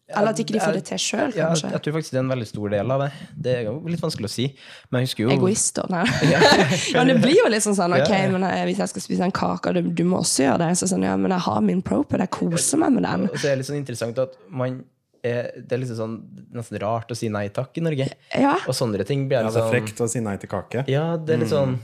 [0.08, 1.70] Eller at ikke de får det til sjøl, Ja, kanskje.
[1.74, 3.08] jeg tror faktisk det er en veldig stor del av det.
[3.44, 4.46] Det er jo litt vanskelig å si.
[4.88, 5.90] Men jeg husker jo Egoister.
[5.92, 6.06] Nei.
[6.32, 6.40] ja,
[6.96, 8.30] men det blir jo liksom sånn, ok, Ja, ja.
[8.32, 10.70] men eh, hvis jeg skal spise en kake, og du, du må også gjøre det,
[10.80, 13.28] så sånn, ja, men jeg har min propod, jeg koser meg med den.
[13.28, 14.80] Og så er det litt sånn interessant at man
[15.28, 16.16] er, det er liksom sånn
[16.56, 18.08] nesten rart å si nei takk i Norge.
[18.32, 18.56] Ja.
[18.64, 20.86] Og sånne ting blir Ja, det er sånn frekt å si nei til kake.
[20.88, 21.76] Ja, det er litt sånn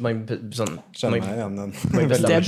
[0.00, 0.22] man,
[0.56, 1.72] sånn, Kjenner meg igjen den.
[1.92, 2.42] man bestemmer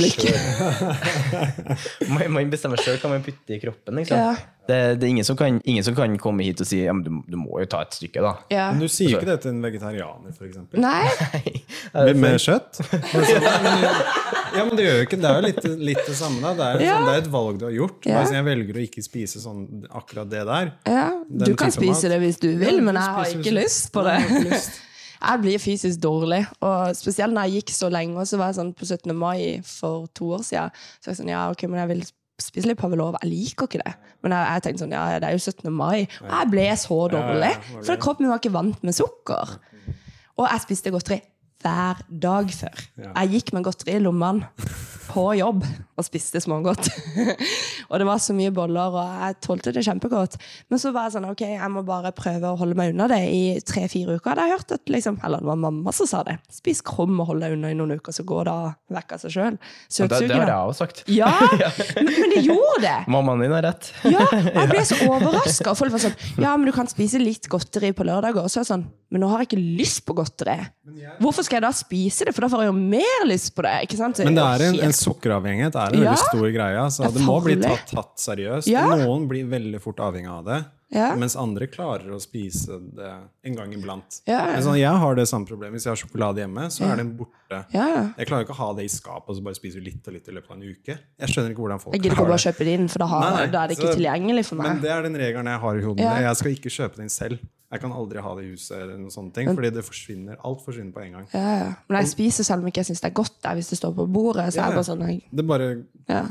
[2.09, 3.99] man, man bestemmer selv hva man putter i kroppen.
[4.01, 4.17] Liksom.
[4.19, 4.35] Ja.
[4.65, 7.03] Det, det er ingen som, kan, ingen som kan komme hit og si ja, men
[7.05, 8.31] du, du må jo ta et stykke, da.
[8.49, 8.71] Ja.
[8.73, 10.57] Men du sier jo ikke det til en vegetarianer, f.eks.
[10.87, 11.03] Nei,
[11.93, 12.81] Med, med kjøtt?
[14.55, 16.41] Ja, men det gjør jo ikke Det er jo litt, litt det samme.
[16.41, 16.95] da Det er, Ja.
[16.97, 18.09] sånn, det er et valg du har gjort.
[18.09, 18.23] Ja.
[18.25, 19.61] Sånn, jeg velger å ikke spise sånn,
[20.01, 20.73] akkurat det der.
[20.89, 21.05] ja.
[21.45, 22.15] Du kan spise mat.
[22.15, 24.17] det hvis du vil, Ja, men jeg har ikke lyst på det.
[25.25, 28.19] Jeg blir fysisk dårlig, og spesielt når jeg gikk så lenge.
[28.21, 29.15] Og så var jeg sånn på 17.
[29.17, 30.75] mai for to år siden.
[31.01, 32.03] Så jeg sånn, ja, ok, men jeg vil
[32.43, 33.17] spise litt pavlov.
[33.23, 33.95] Jeg liker ikke det.
[34.25, 35.71] Men jeg, jeg tenkte sånn, ja, det er jo 17.
[35.73, 36.05] mai.
[36.25, 37.53] Og jeg ble så dårlig.
[37.77, 39.57] For kroppen min var ikke vant med sukker.
[40.35, 41.21] Og jeg spiste godteri
[41.65, 42.85] hver dag før.
[43.01, 44.51] Jeg gikk med godteri i lommene
[45.15, 45.63] på jobb
[45.95, 46.89] og spiste smågodt.
[47.91, 50.37] og det var så mye boller, og jeg tålte det kjempegodt.
[50.73, 53.21] Men så var jeg sånn, ok, jeg må bare prøve å holde meg unna det
[53.31, 54.33] i tre-fire uker.
[54.33, 56.37] Hadde jeg hørt at liksom, Eller det var mamma som sa det.
[56.53, 58.57] Spis krum og hold deg unna i noen uker, så går det
[58.97, 59.61] vekk av seg sjøl.
[59.61, 61.05] Det, det har jeg også sagt.
[61.15, 61.31] Ja,
[62.01, 62.97] men, men det gjorde det.
[63.15, 63.93] Mammaen din har rett.
[64.15, 65.73] Ja, jeg ble så overraska.
[65.79, 68.45] Folk var sånn Ja, men du kan spise litt godteri på lørdager.
[68.45, 70.59] Og så er jeg sånn Men nå har jeg ikke lyst på godteri.
[71.23, 72.35] Hvorfor skal jeg da spise det?
[72.37, 73.75] For da får jeg jo mer lyst på det.
[73.89, 74.19] ikke sant?
[74.27, 76.13] Men det er en, en sukkeravhengighet er en Ja.
[76.13, 76.87] veldig stor greie.
[76.91, 78.67] Så Det er det må bli tatt, tatt seriøst.
[78.71, 78.87] Ja.
[78.95, 80.65] Noen blir veldig fort avhengig av det.
[80.95, 81.09] Ja.
[81.19, 83.09] Mens andre klarer å spise det
[83.49, 84.21] en gang iblant.
[84.29, 84.61] Ja, ja.
[84.63, 85.75] Sånn, jeg har det samme problemet.
[85.81, 87.65] Hvis jeg har sjokolade hjemme, så er den borte.
[87.73, 90.29] Jeg klarer ikke å ha det i skapet og så bare spiser litt og litt
[90.31, 90.95] i løpet av en uke.
[91.19, 91.99] Jeg skjønner ikke hvordan folk har det.
[91.99, 93.69] Jeg gidder ikke å bare kjøpe det inn, for da, har, Nei, nei, da er
[93.73, 94.67] det ikke så- tilgjengelig for meg.
[94.69, 96.07] Men det er den regelen jeg har i hodet.
[96.29, 97.39] Jeg skal ikke kjøpe den selv.
[97.75, 100.37] Jeg kan aldri ha det i huset, eller noen sånne ting, fordi det forsvinner.
[100.47, 101.25] Alt forsvinner på en gang.
[101.35, 101.71] Ja, ja.
[101.91, 103.97] Men jeg spiser selv om ikke jeg syns det er godt der, hvis det står
[103.97, 104.45] på bordet.
[104.55, 105.67] Så Ja, er det bare sånn jeg, Det bare
[106.07, 106.23] ja.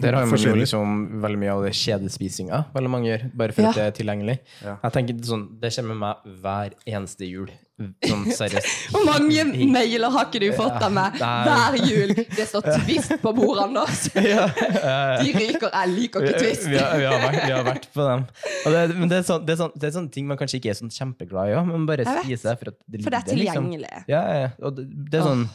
[0.00, 2.62] Der har man jo liksom veldig mye av det kjedespisinga.
[2.74, 3.68] Veldig mange gjør, bare for Ja.
[3.68, 4.38] at det er tilgjengelig.
[4.64, 4.76] Ja.
[4.82, 7.50] Jeg tenker sånn, Det kommer med meg hver eneste jul.
[7.74, 8.68] Sånn seriøst.
[8.94, 12.12] Hvor mange mailer har ikke du fått av meg hver jul?
[12.14, 14.04] Det står Twist på bordet, Anders.
[14.14, 15.66] De ryker.
[15.72, 16.68] Jeg liker ikke Twist.
[16.70, 18.24] Vi, har, vi, har vært, vi har vært på dem.
[18.62, 20.70] Det, men det er, sånn, det, er sånn, det er sånne ting man kanskje ikke
[20.70, 23.28] er sånn kjempeglad i, men bare Jeg spiser det for at det For det er
[23.32, 23.42] tilgjengelig.
[23.42, 23.68] liksom.
[23.74, 24.08] tilgjengelig.
[24.14, 24.48] Ja, ja.
[24.62, 25.46] Og det, er sånn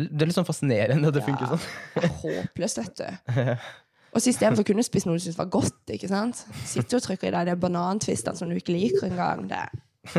[0.00, 1.70] Det er litt sånn fascinerende at det funker sånn.
[1.98, 3.54] Det er Håpløst, vet du.
[4.14, 6.44] Og så istedenfor å kunne spise noe du syns var godt, ikke sant?
[6.70, 9.48] sitter og trykker i deg de banantvistene som du ikke liker engang.
[9.50, 9.64] Det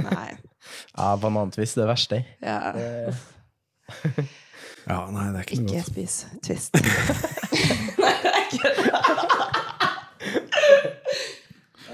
[0.02, 0.32] Nei.
[0.98, 2.24] Ja, banantvist, det verste.
[2.42, 2.74] Ja.
[4.86, 6.78] Ja, nei, det er ikke noe Ikke spis Twist.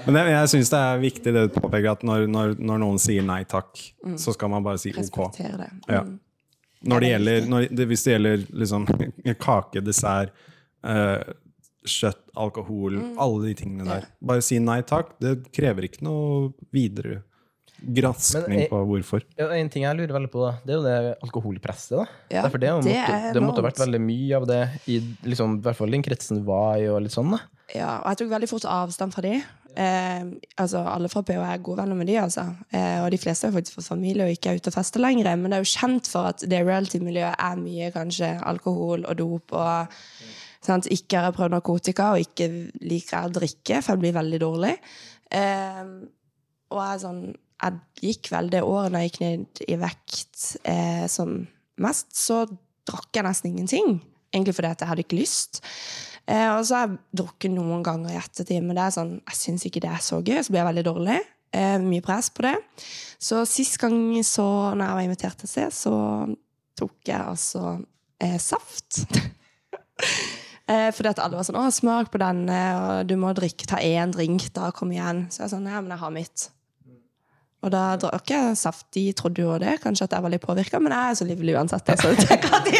[0.02, 2.98] Men jeg, jeg syns det er viktig det du påpeker, at når, når, når noen
[3.00, 3.70] sier nei takk,
[4.18, 4.98] så skal man bare si ok.
[4.98, 5.68] Respektere det.
[5.86, 6.02] Ja.
[6.02, 6.16] Mm.
[6.90, 8.88] Når det gjelder, når det, hvis det gjelder liksom,
[9.38, 10.34] kake, dessert,
[10.82, 11.22] eh,
[11.86, 14.08] kjøtt, alkohol, alle de tingene der.
[14.26, 15.14] Bare si nei takk.
[15.22, 17.20] Det krever ikke noe videre
[18.60, 19.22] jeg- på hvorfor.
[19.38, 21.96] Ja, en ting jeg lurer veldig på, da, det er jo det alkoholpresset.
[21.98, 22.06] da.
[22.30, 25.60] Ja, det, det måtte, er det måtte ha vært veldig mye av det i liksom,
[25.62, 26.86] hvert fall den kretsen var i.
[26.88, 27.40] og litt sånn da.
[27.74, 29.42] Ja, og jeg tok veldig fort avstand fra de.
[29.74, 30.24] Eh,
[30.60, 32.44] altså, alle fra PH er gode venner med de, altså.
[32.70, 35.30] Eh, og de fleste har faktisk fått familie og ikke er ute og fester lenger.
[35.36, 39.52] Men det er jo kjent for at det reality-miljøet er mye kanskje alkohol og dop
[39.56, 39.96] og
[40.62, 40.86] sant?
[40.92, 42.50] Ikke har jeg prøvd narkotika, og ikke
[42.84, 44.74] liker jeg å drikke, for jeg blir veldig dårlig.
[45.32, 45.84] Eh,
[46.72, 47.22] og jeg, er sånn,
[47.62, 51.34] jeg gikk vel det året når jeg gikk ned i vekt eh, som
[51.82, 52.44] mest, så
[52.88, 54.00] drakk jeg nesten ingenting.
[54.32, 55.62] Egentlig fordi at jeg hadde ikke lyst.
[56.26, 59.38] Eh, og så har jeg drukket noen ganger i ettertid, men det er sånn, jeg
[59.38, 60.38] syns ikke det er så gøy.
[60.40, 61.18] Så blir jeg veldig dårlig.
[61.52, 62.54] Eh, mye press på det.
[63.22, 65.96] Så sist gang så, når jeg var invitert til å se, så
[66.78, 67.76] tok jeg altså
[68.22, 69.02] eh, saft.
[70.70, 73.82] eh, fordi at alle var sånn 'Å, smak på denne, og du må drikke, ta
[73.84, 75.28] én drink, da, kom igjen'.
[75.30, 76.48] Så jeg sånn 'Ja, men jeg har mitt'.
[77.62, 78.86] Og da drakk jeg saft.
[78.96, 81.54] De trodde jo det, kanskje at jeg var litt påvirka, men jeg er så livlig
[81.54, 81.92] uansett.
[82.00, 82.72] Så jeg tenker at de,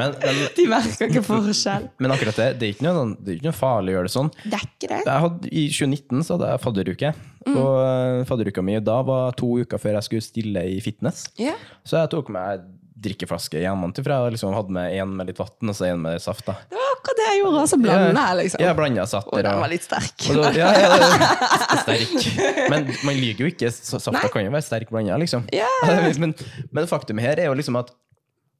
[0.00, 1.88] Men, men, de merker ikke forskjell.
[2.00, 4.08] men akkurat det, det er ikke noe, sånn- det er ikke noe farlig å gjøre
[4.08, 4.30] det sånn.
[4.46, 5.00] Det er ikke det.
[5.26, 7.12] Hadde, I 2019 så hadde jeg fadderuke.
[7.50, 11.26] Og eh, fadderuka mi da var to uker før jeg skulle stille i fitness.
[11.40, 11.60] Yeah.
[11.84, 12.64] Så jeg tok med
[13.00, 14.18] drikkeflaske hjemmefra.
[14.26, 16.44] Jeg liksom hadde med én med litt vann og så én med saft.
[16.48, 16.54] da.
[16.68, 18.64] Det var akkurat det jeg gjorde, Altså så blanda jeg, liksom.
[18.66, 19.36] Jeg blanda satter.
[19.38, 20.26] Og den var litt sterk.
[20.26, 22.68] og så, ja, ja, ja, sterk.
[22.72, 25.48] Men man liker jo ikke Safta kan jo være sterk blanda, liksom.
[25.56, 25.70] Ja.
[26.20, 26.34] Men,
[26.74, 27.90] men faktum her er jo liksom at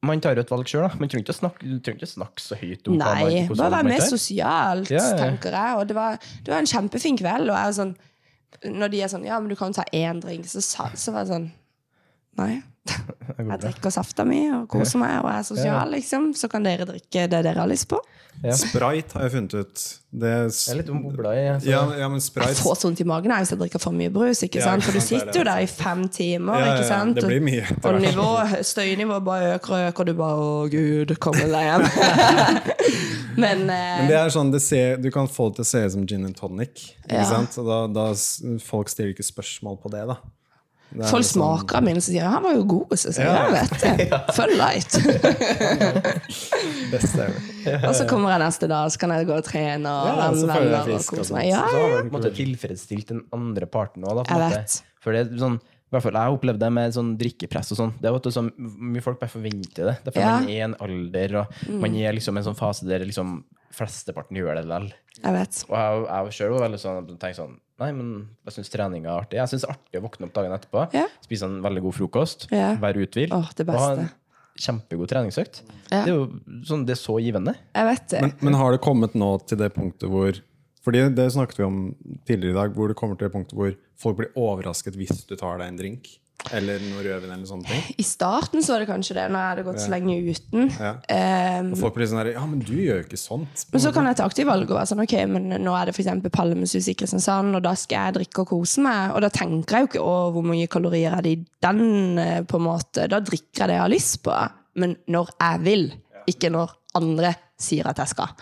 [0.06, 0.86] man tar jo et valg sjøl.
[0.96, 3.72] Man trenger ikke å snakke, trenger ikke snakke så høyt om hva man, Nei, bare
[3.74, 5.18] være mer sosialt, Ja, ja.
[5.20, 5.74] tenker jeg.
[5.76, 7.92] Og det var, det var en kjempefin kveld, og jeg er sånn
[8.80, 11.32] Når de er sånn Ja, men du kan ta én drink, så, så var jeg
[11.34, 11.50] sånn
[12.40, 12.62] Nei.
[13.40, 16.32] Jeg drikker safta mi og koser meg og er sosial, liksom.
[16.36, 18.00] Så kan dere drikke det dere har lyst på.
[18.40, 18.54] Ja.
[18.56, 19.80] Sprite har jeg funnet ut.
[20.20, 21.68] Det er, Jeg er litt bobla i så.
[21.68, 24.40] ja, ja, men Jeg får sånt i magen hvis jeg drikker for mye brus.
[24.46, 24.84] ikke sant?
[24.86, 27.20] For du er sitter jo der i fem timer, ikke sant?
[27.84, 28.28] Og nivå,
[28.64, 32.70] støynivået bare øker og øker, og du bare 'Å, gud, kommer deg hjem'.
[33.36, 35.84] Men, eh, Men det er sånn, det ser, Du kan få det til å se
[35.84, 36.94] ut som gin and tonic.
[37.06, 37.24] Ikke Ja.
[37.24, 37.58] sant?
[37.58, 38.14] Og da, da,
[38.58, 40.16] folk stiller ikke spørsmål på det, da.
[40.90, 43.26] Det er Folk liksom- smaker av min og sier 'han var jo god', så sier
[43.26, 43.46] jeg Ja.
[43.46, 44.10] ja, vet det.
[44.38, 44.92] Følg light.
[47.86, 50.80] og så kommer jeg neste dag, så kan jeg gå og trene og Ja, venner
[50.80, 51.48] og frisk og kose meg.
[51.50, 51.94] Ja, Så har ja.
[51.96, 54.22] man på en måte tilfredsstilt den andre parten òg, da.
[54.24, 54.82] På Jeg vet.
[55.00, 57.92] For det er sånn, i hvert fall Jeg opplevde det med sånn drikkepress og sånn.
[58.00, 59.96] Det er jo at er sånn, mye folk bare forventer det.
[60.04, 60.34] Derfor Ja.
[60.40, 61.46] man er i en alder, og
[61.80, 64.92] man er liksom i en sånn fase der liksom flesteparten gjør det likevel.
[65.22, 65.64] Jeg vet.
[65.68, 68.08] Og jeg, jeg sjøl var veldig sånn tenkte sånn Nei, men
[68.44, 69.38] jeg syns trening er artig.
[69.40, 71.06] Jeg syns det er artig å våkne opp dagen etterpå, Ja.
[71.24, 72.74] spise en veldig god frokost, Ja.
[72.76, 74.10] være uthvilt oh, og ha en
[74.60, 75.62] kjempegod treningsøkt.
[75.90, 76.04] Ja.
[76.04, 76.26] Det er jo
[76.68, 77.56] sånn, det er så givende.
[77.74, 78.20] Jeg vet det.
[78.20, 80.40] Men, men har det kommet nå til det punktet hvor
[80.80, 83.74] Fordi det snakket vi om tidligere i dag, hvor det kommer til det punktet hvor
[84.00, 86.08] folk blir overrasket hvis du tar deg en drink.
[86.56, 87.82] Eller noe rødvin eller sånne ting.
[88.00, 90.70] I starten så var det kanskje det, når jeg hadde gått så lenge uten.
[90.74, 90.92] Ja.
[91.60, 93.66] Um, Og folk blir sånn her Ja, men du gjør jo ikke sånt.
[93.70, 95.94] men så kan jeg ta aktivt valg og være sånn, ok, men nå er det
[95.94, 99.76] eksempel Palmesus i Kristiansand, og da skal jeg drikke og kose meg, og da tenker
[99.76, 103.06] jeg jo ikke å, hvor mange kalorier er det i den, eh, på en måte.
[103.10, 104.34] Da drikker jeg det jeg har lyst på,
[104.80, 105.86] men når jeg vil,
[106.30, 108.34] ikke når andre sier at jeg skal.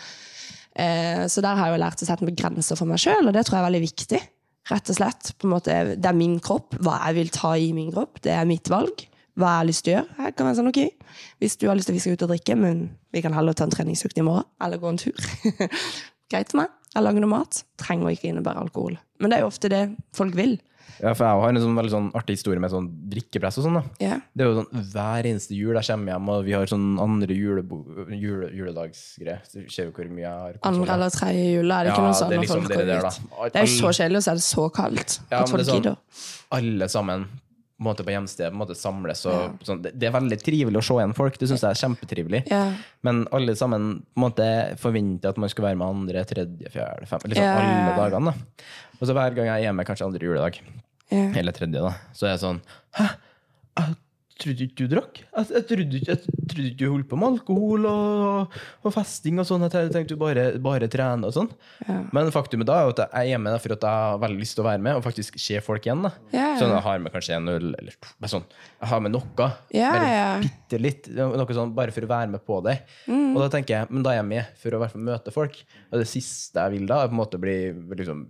[0.79, 3.35] Uh, så der har jeg jo lært å sette meg grenser for meg sjøl, og
[3.35, 4.21] det tror jeg er veldig viktig.
[4.69, 5.33] Rett og slett.
[5.39, 6.77] På en måte, det er min kropp.
[6.85, 9.07] Hva jeg vil ta i min kropp, det er mitt valg.
[9.39, 10.17] Hva jeg har lyst til å gjøre.
[10.27, 10.81] Jeg kan være sånn, ok,
[11.39, 12.83] Hvis du har lyst til at vi skal ut og drikke, men
[13.15, 15.29] vi kan heller ta en treningsøkt i morgen, eller gå en tur.
[16.33, 16.75] Greit for meg.
[16.95, 17.63] Jeg lager noe mat.
[17.81, 18.99] Trenger ikke innebære alkohol.
[19.21, 19.85] Men det er jo ofte det
[20.17, 20.59] folk vil.
[21.01, 23.75] Ja, for jeg har en sånn veldig sånn artig historie med sånn drikkepress og sånn.
[23.79, 23.83] da.
[24.03, 24.21] Yeah.
[24.35, 27.35] Det er jo sånn Hver eneste jul jeg kommer hjem, og vi har sånn andre
[27.39, 27.63] jule,
[28.55, 29.41] juledagsgreier.
[29.49, 31.81] Så ser jo hvor mye jeg har Andre eller tredje jula.
[31.81, 32.31] Er det ikke Ja, noe sånt?
[32.31, 33.11] det er liksom folk det der,
[33.53, 35.19] Det er jo så kjedelig, og så er det så kaldt.
[35.31, 35.97] Ja, at folk sånn- gidder.
[36.51, 37.29] Alle sammen
[37.81, 39.21] måte på hjemstedet på måte samles.
[39.31, 39.83] Og, sånn.
[39.85, 41.37] det, det er veldig trivelig å se igjen folk.
[41.39, 42.41] Det syns jeg er kjempetrivelig.
[42.51, 42.65] Ja.
[43.07, 44.49] Men alle sammen på måte
[44.83, 47.79] forventer at man skal være med andre, tredje, fjerde, femte Liksom Ja, ja, ja.
[47.87, 48.35] alle dagene.
[48.35, 48.67] da.
[48.99, 50.61] Og så hver gang jeg er hjemme, kanskje andre juledag,
[51.09, 51.25] Ja.
[51.41, 52.59] eller tredje, da, så er jeg sånn
[52.99, 53.07] Hæ?
[54.39, 55.19] Trodde ikke du drakk?
[55.25, 58.55] Jeg, jeg, trodde, ikke- du holdt på med alkohol og,
[58.87, 59.65] og festing og sånn.
[59.67, 61.49] Jeg tenkte du bare, bare trene og sånn.
[62.15, 64.63] Men faktumet da er at jeg er hjemme for at jeg har veldig lyst til
[64.63, 66.07] å være med og faktisk se folk igjen.
[66.07, 66.13] da.
[66.31, 66.55] Ja, ja.
[66.61, 67.99] Sånn jeg har med kanskje en øl eller.
[68.19, 68.47] Bare sånn,
[68.79, 69.51] jeg har med noe.
[69.75, 70.31] Ja, bare ja.
[70.47, 71.11] bitte litt.
[71.19, 72.79] Noe sånn, bare for å være med på det.
[73.11, 73.35] Mm.
[73.35, 75.59] Og da tenker jeg, men da er jeg med for å hvert fall møte folk.
[75.91, 77.59] Og det siste jeg vil da, er på en måte bli
[77.99, 78.27] liksom,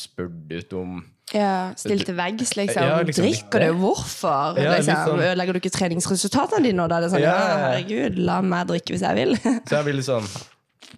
[0.00, 1.00] spurt ut om
[1.34, 2.82] Ja, Still til veggs, liksom.
[2.82, 3.74] Ja, liksom Drikker du?
[3.78, 4.58] Hvorfor?
[4.58, 4.96] Ja, liksom.
[5.06, 6.76] sånn- Ødelegger du ikke treningsresultatene dine?
[6.82, 6.88] nå?
[6.90, 9.36] da er det sånn, Ja, herregud, la meg drikke hvis jeg vil.
[9.68, 10.26] Så jeg blir litt sånn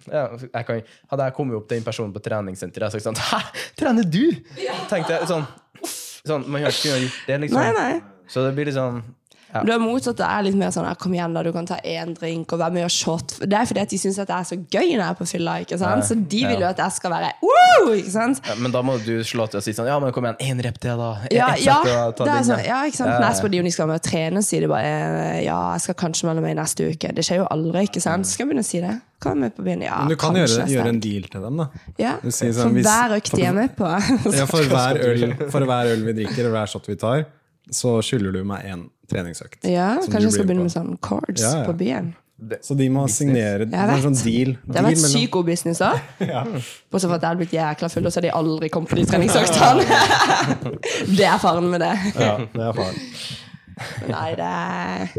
[0.09, 3.19] ja, jeg kan, Hadde jeg kommet opp til en person på treningssenteret Jeg sagt sånn
[3.29, 3.39] Hæ,
[3.77, 4.23] trener du?!
[4.89, 5.45] Tenkte jeg sånn
[6.25, 7.59] Sånn, Man har ikke gjort det, liksom.
[7.59, 8.01] Nei, nei.
[8.31, 9.01] Så det blir litt sånn
[9.53, 9.61] Ja.
[9.63, 10.17] Du er motsatt.
[10.17, 12.73] Det er litt mer sånn kom igjen, da, du kan ta én drink og være
[12.73, 13.35] med og shot.
[13.43, 15.57] Det er fordi at de syns det er så gøy når jeg er på fylla.
[15.63, 16.07] ikke sant?
[16.07, 17.93] Så de vil jo at jeg skal være wow!
[17.93, 18.41] ikke sant?
[18.47, 20.63] ja, Men da må du slå til og si sånn Ja, men kom igjen, én
[20.65, 21.11] rep til, da.
[21.33, 21.77] Ja, ja,
[22.17, 23.13] det er sånn, ja, ikke sant?
[23.13, 24.91] Ja, på jeg spør de om de skal være med og trene, sier de bare
[25.43, 27.13] ja, jeg skal kanskje melde meg neste uke.
[27.13, 28.29] Det skjer jo aldri, ikke sant?
[28.29, 28.95] Skal jeg begynne å si det?
[29.23, 29.63] Kan med på?
[29.79, 31.69] Ja, Men du kan gjøre, gjøre en deal til dem, da.
[32.01, 33.87] Ja, For sånn, hvis- hver økt de er med på.
[34.33, 37.25] Ja, for, hver øl, for hver øl vi drikker, og hver shot vi tar,
[37.71, 39.63] så skylder du meg én treningsøkt.
[39.69, 40.69] Ja, kanskje jeg skal begynne på.
[40.69, 41.65] med sånn cards Ja, ja.
[41.67, 42.13] på byen.
[42.65, 44.55] Så de må signere Det er sånn deal.
[44.67, 45.99] Det har vært sykt god business òg.
[46.91, 48.97] Bortsett fra at jeg hadde blitt jækla full, og så hadde de aldri kommet på
[48.99, 49.85] de treningsøktene.
[51.17, 51.93] det er faren med det.
[52.19, 52.99] Ja, det er faren.
[54.13, 55.13] Nei, det er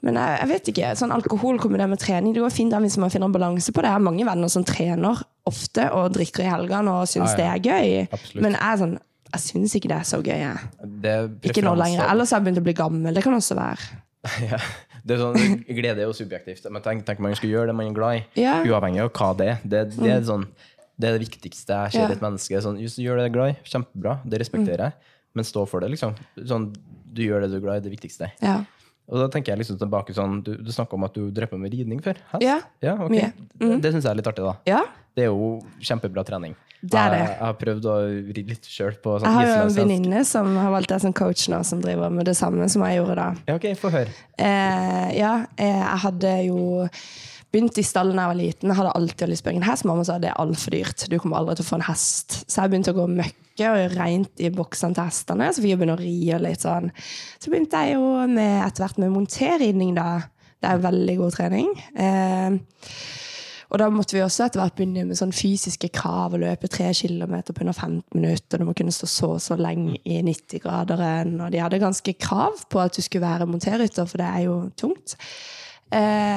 [0.00, 0.90] Men jeg, jeg vet ikke.
[0.96, 3.88] sånn Alkohol kombinert med trening, det går fint hvis man finner en balanse på det.
[3.90, 7.36] Jeg har mange venner som trener ofte og drikker i helgene og syns Ja, ja.
[7.36, 8.08] det er gøy.
[8.10, 8.42] Absolutt.
[8.44, 8.98] Men jeg er sånn
[9.32, 10.36] jeg syns ikke det er så gøy.
[10.42, 10.70] Jeg.
[11.02, 11.14] Det
[11.50, 12.04] Ikke nå lenger.
[12.10, 13.14] Ellers har jeg begynt å bli gammel.
[13.14, 14.00] Det kan også være.
[14.50, 14.58] Ja.
[15.00, 17.86] Det er sånn, glede er jo subjektivt, men tenk, tenk man skal gjøre det man
[17.88, 18.58] er glad i, Ja.
[18.60, 18.66] Mm.
[18.68, 19.62] uavhengig av hva det er.
[19.64, 20.42] Det, det, er sånn,
[21.00, 22.08] det er det viktigste jeg ser Ja.
[22.12, 22.60] i et menneske.
[22.60, 25.80] Sånn, du gjør det du er glad i, kjempebra, det respekterer jeg, men stå for
[25.80, 26.12] det, liksom.
[26.44, 26.68] Sånn,
[27.16, 28.28] du gjør det du er glad i, det viktigste.
[28.44, 28.58] Ja.
[29.08, 31.72] Og da tenker jeg liksom tilbake sånn, Du, du snakka om at du drev med
[31.72, 32.20] ridning før?
[32.34, 32.44] hest?
[32.84, 33.08] Ja, ok.
[33.10, 33.32] mye.
[33.56, 34.52] Det, det syns jeg er litt artig, da.
[34.68, 34.84] ja.
[35.16, 36.56] Det er jo kjempebra trening.
[36.80, 37.16] Det er det.
[37.20, 37.94] Jeg, jeg har prøvd å
[38.36, 41.12] ri litt sjøl på sånn Jeg har jo en venninne som har valgt deg som
[41.16, 43.26] coach nå, som driver med det samme som jeg gjorde da.
[43.50, 44.14] Ja, ok, få høre.
[44.40, 46.62] Eh, ja, eh, jeg hadde jo
[47.50, 48.70] begynt i stallen da jeg var liten.
[48.70, 49.86] Jeg hadde alltid lyst på en hest.
[49.90, 51.06] Mamma sa det er altfor dyrt.
[51.10, 52.40] Du kommer aldri til å få en hest.
[52.46, 55.52] Så jeg begynte å gå møkke og reint i boksene til hestene.
[55.52, 56.92] Så fikk jeg begynne å ri og litt sånn.
[57.42, 60.22] Så begynte jeg jo med, etter hvert med monterridning, da.
[60.60, 61.74] Det er veldig god trening.
[61.96, 62.60] Eh,
[63.70, 66.88] og da måtte vi også etter hvert begynne med sånn fysiske krav og løpe tre
[66.96, 68.58] kilometer på under 15 minutter.
[68.58, 71.36] Du må kunne stå så så lenge i 90-graderen.
[71.38, 74.56] Og de hadde ganske krav på at du skulle være monterrytter, for det er jo
[74.80, 75.14] tungt.
[75.90, 76.29] Eh,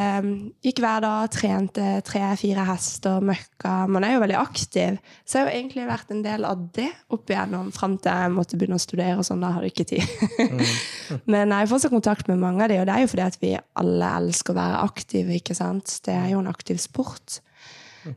[0.65, 3.73] gikk hver dag, trente tre-fire hester, møkka.
[3.91, 4.99] Man er jo veldig aktiv.
[5.25, 8.33] Så jeg har jo egentlig vært en del av det opp igjennom fram til jeg
[8.35, 9.17] måtte begynne å studere.
[9.19, 10.67] og sånn, Da hadde jeg ikke tid.
[11.31, 13.39] Men jeg har fortsatt kontakt med mange av de, og det er jo fordi at
[13.41, 15.39] vi alle elsker å være aktive.
[15.39, 15.99] ikke sant?
[16.05, 17.41] Det er jo en aktiv sport.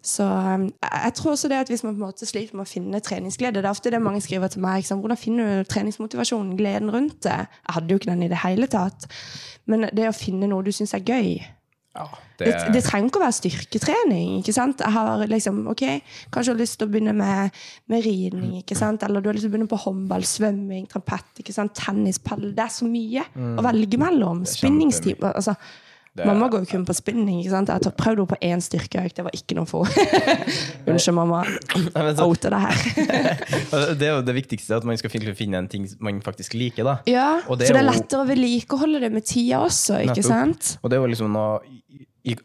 [0.02, 0.70] Så um,
[1.04, 3.60] jeg tror også det at hvis man på en måte sliter med å finne treningsglede
[3.60, 4.86] Det er ofte det mange skriver til meg.
[4.90, 7.36] Hvordan finner du treningsmotivasjonen, gleden rundt det?
[7.46, 9.06] Jeg hadde jo ikke den i det hele tatt.
[9.66, 11.38] Men det å finne noe du syns er gøy
[11.96, 12.06] Ja,
[12.38, 14.34] det, det trenger ikke å være styrketrening.
[14.42, 14.82] ikke sant?
[14.84, 15.84] Jeg har liksom, ok,
[16.34, 17.56] Kanskje du har lyst til å begynne med,
[17.92, 19.06] med ridning, ikke sant?
[19.06, 21.74] eller du har lyst til å begynne på håndball, svømming, trampett, ikke sant?
[21.78, 22.52] tennis, padel.
[22.56, 23.24] Det er så mye
[23.56, 24.44] å velge mellom.
[24.48, 25.32] Spinningstime.
[25.32, 25.56] Altså,
[26.24, 27.40] Mamma går jo kun på spinning.
[27.42, 27.68] ikke sant?
[27.68, 29.16] Jeg har prøvd henne på én styrkeøkt.
[29.18, 29.90] Det var ikke noe for.
[30.88, 31.42] Unnskyld, mamma.
[32.24, 32.76] Outer det her.
[34.00, 36.84] Det er jo det viktigste, at man skal finne en ting man faktisk liker.
[36.86, 36.96] da.
[37.10, 40.76] Ja, for det er er lettere å vedlikeholde det med tida også, ikke sant?
[40.82, 41.60] Og det er jo liksom noe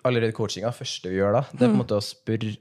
[0.05, 2.53] allerede coachinga, første vi gjør da, det er på en måte å spørre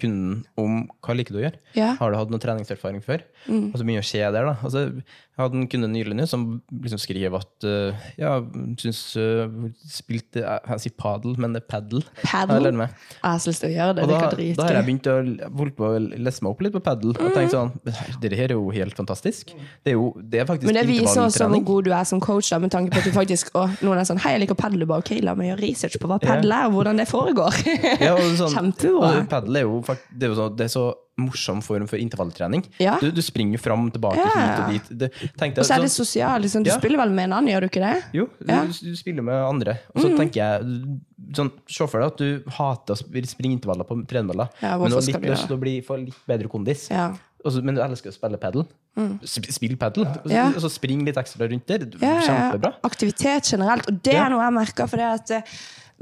[0.00, 1.60] kunden om hva liker du å gjøre.
[1.60, 1.78] Mm.
[1.78, 1.92] Ja.
[1.92, 2.00] Mm.
[2.00, 3.24] Har du hatt noe treningserfaring før?
[3.46, 4.48] Og så begynner å skje der.
[4.48, 4.56] da.
[4.66, 4.88] Altså,
[5.36, 8.38] jeg hadde en kunde nylig nå som liksom skrev at uh, ja,
[8.80, 9.44] syns uh,
[9.84, 12.00] spilte Jeg sier padel, men det er padel.
[12.22, 12.64] Padel?
[12.64, 14.06] Jeg lærer lyst til å gjøre det.
[14.06, 15.16] Og det da, kan da har jeg begynt å
[15.60, 17.12] holdt på å lese meg opp litt på paddle.
[17.20, 17.74] Og tenkt sånn
[18.22, 19.52] Det her er jo helt fantastisk.
[19.84, 22.22] Det er jo det er faktisk Men det viser også hvor god du er som
[22.24, 24.58] coach, da, med tanke på at du faktisk og noen er sånn Hei, jeg liker
[24.58, 24.80] padel.
[24.80, 27.60] Du bare OK, la meg gjøre research på hva padel er, og hvordan det foregår.
[28.00, 29.12] Ja, og sånn, Kjempebra.
[29.20, 30.84] og padel er jo det er jo så, det er så
[31.16, 32.64] morsom form for intervalltrening.
[32.82, 32.98] Ja.
[33.00, 34.66] Du, du springer fram tilbake Ja.
[34.68, 35.58] hit og dit.
[35.58, 36.42] Og så er det sosialt.
[36.44, 36.62] Liksom.
[36.64, 36.76] Du Ja.
[36.78, 38.04] spiller vel med en annen, gjør du ikke det?
[38.12, 38.62] Jo, du, Ja.
[38.64, 38.72] Mm.
[38.72, 39.78] du spiller med andre.
[39.94, 40.98] Og så tenker jeg
[41.32, 45.02] sånn, Se for deg at du hater å springe intervaller på tredemølla, men du har
[45.02, 46.90] litt lyst til å bli, få litt bedre kondis.
[46.90, 47.14] Ja.
[47.44, 48.66] Og men du elsker å spille pedal.
[48.98, 49.20] Mm.
[49.24, 51.78] Spill pedal, og og så spring litt ekstra rundt der.
[51.86, 52.74] Kjempebra.
[52.82, 53.86] Aktivitet generelt.
[53.88, 54.88] Og det er noe jeg merker.
[54.88, 55.42] For det at eh,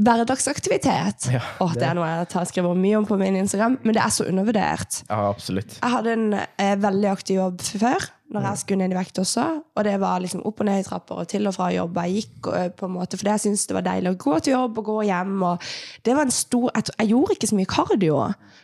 [0.01, 3.97] hverdagsaktivitet Ja, Åh, det er noe jeg tar, skriver mye om på min Instagram, men
[3.97, 5.03] det er så undervurdert.
[5.09, 5.79] Ja, absolutt.
[5.81, 9.45] Jeg hadde en eh, veldig aktiv jobb før, når jeg skulle ned i vekt også.
[9.75, 12.01] Og det var liksom opp og ned i trapper og til og fra jobb.
[12.03, 14.57] Jeg gikk eh, på en måte, for jeg syntes det var deilig å gå til
[14.57, 15.37] jobb og gå hjem.
[15.51, 15.69] Og
[16.07, 18.19] det var en stor, jeg, jeg gjorde ikke så mye kardio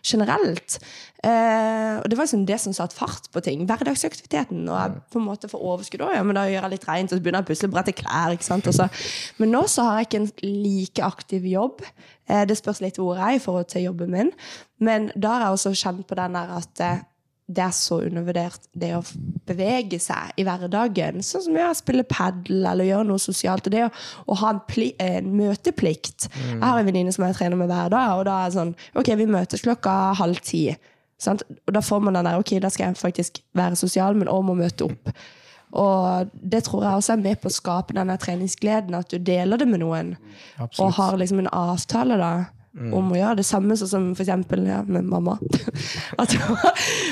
[0.07, 0.79] generelt.
[1.21, 3.67] Eh, og det var liksom det som satte fart på ting.
[3.69, 4.63] Hverdagsaktiviteten.
[4.69, 7.13] Og jeg på en måte får overskudd òg, ja, men da gjør jeg litt rent,
[7.13, 8.35] og så begynner jeg å pusle brette klær.
[8.35, 8.71] ikke sant?
[8.71, 8.89] Og så,
[9.41, 10.33] men nå så har jeg ikke en
[10.65, 11.85] like aktiv jobb.
[12.31, 14.35] Eh, det spørs litt hvor jeg er i forhold til jobben min.
[14.81, 17.07] Men da har jeg også kjent på den der at eh,
[17.51, 19.01] det er så undervurdert, det å
[19.49, 21.19] bevege seg i hverdagen.
[21.27, 23.67] Sånn som å spille padel eller gjøre noe sosialt.
[23.67, 23.91] Og det å,
[24.31, 26.29] å ha en, pli, en møteplikt.
[26.37, 28.73] Jeg har en venninne som jeg trener med hver dag, og da er det sånn
[29.01, 30.69] Ok, vi møtes klokka halv ti.
[31.21, 31.43] Sant?
[31.67, 34.47] Og da får man den der Ok, da skal jeg faktisk være sosial, men òg
[34.47, 35.11] må møte opp.
[35.71, 39.61] Og det tror jeg også er med på å skape denne treningsgleden, at du deler
[39.61, 40.17] det med noen.
[40.59, 42.33] Og har liksom en avtale da
[42.79, 45.35] om å gjøre det samme sånn som for eksempel ja, med mamma.
[46.23, 46.59] At hun,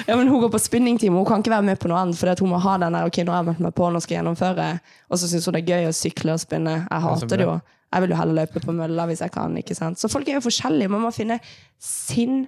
[0.07, 2.31] ja, men hun går på spinningtime, hun kan ikke være med på noe annet, for
[2.45, 4.21] hun må ha den der ok, nå har jeg meldt meg på, nå skal jeg
[4.23, 4.69] gjennomføre.
[5.11, 6.77] Og så syns hun det er gøy å sykle og spinne.
[6.85, 7.59] Jeg hater det jo.
[7.89, 9.57] Jeg vil jo heller løpe på mølla hvis jeg kan.
[9.59, 9.99] ikke sant?
[9.99, 10.93] Så folk er jo forskjellige.
[10.93, 11.41] Man må finne
[11.83, 12.45] sin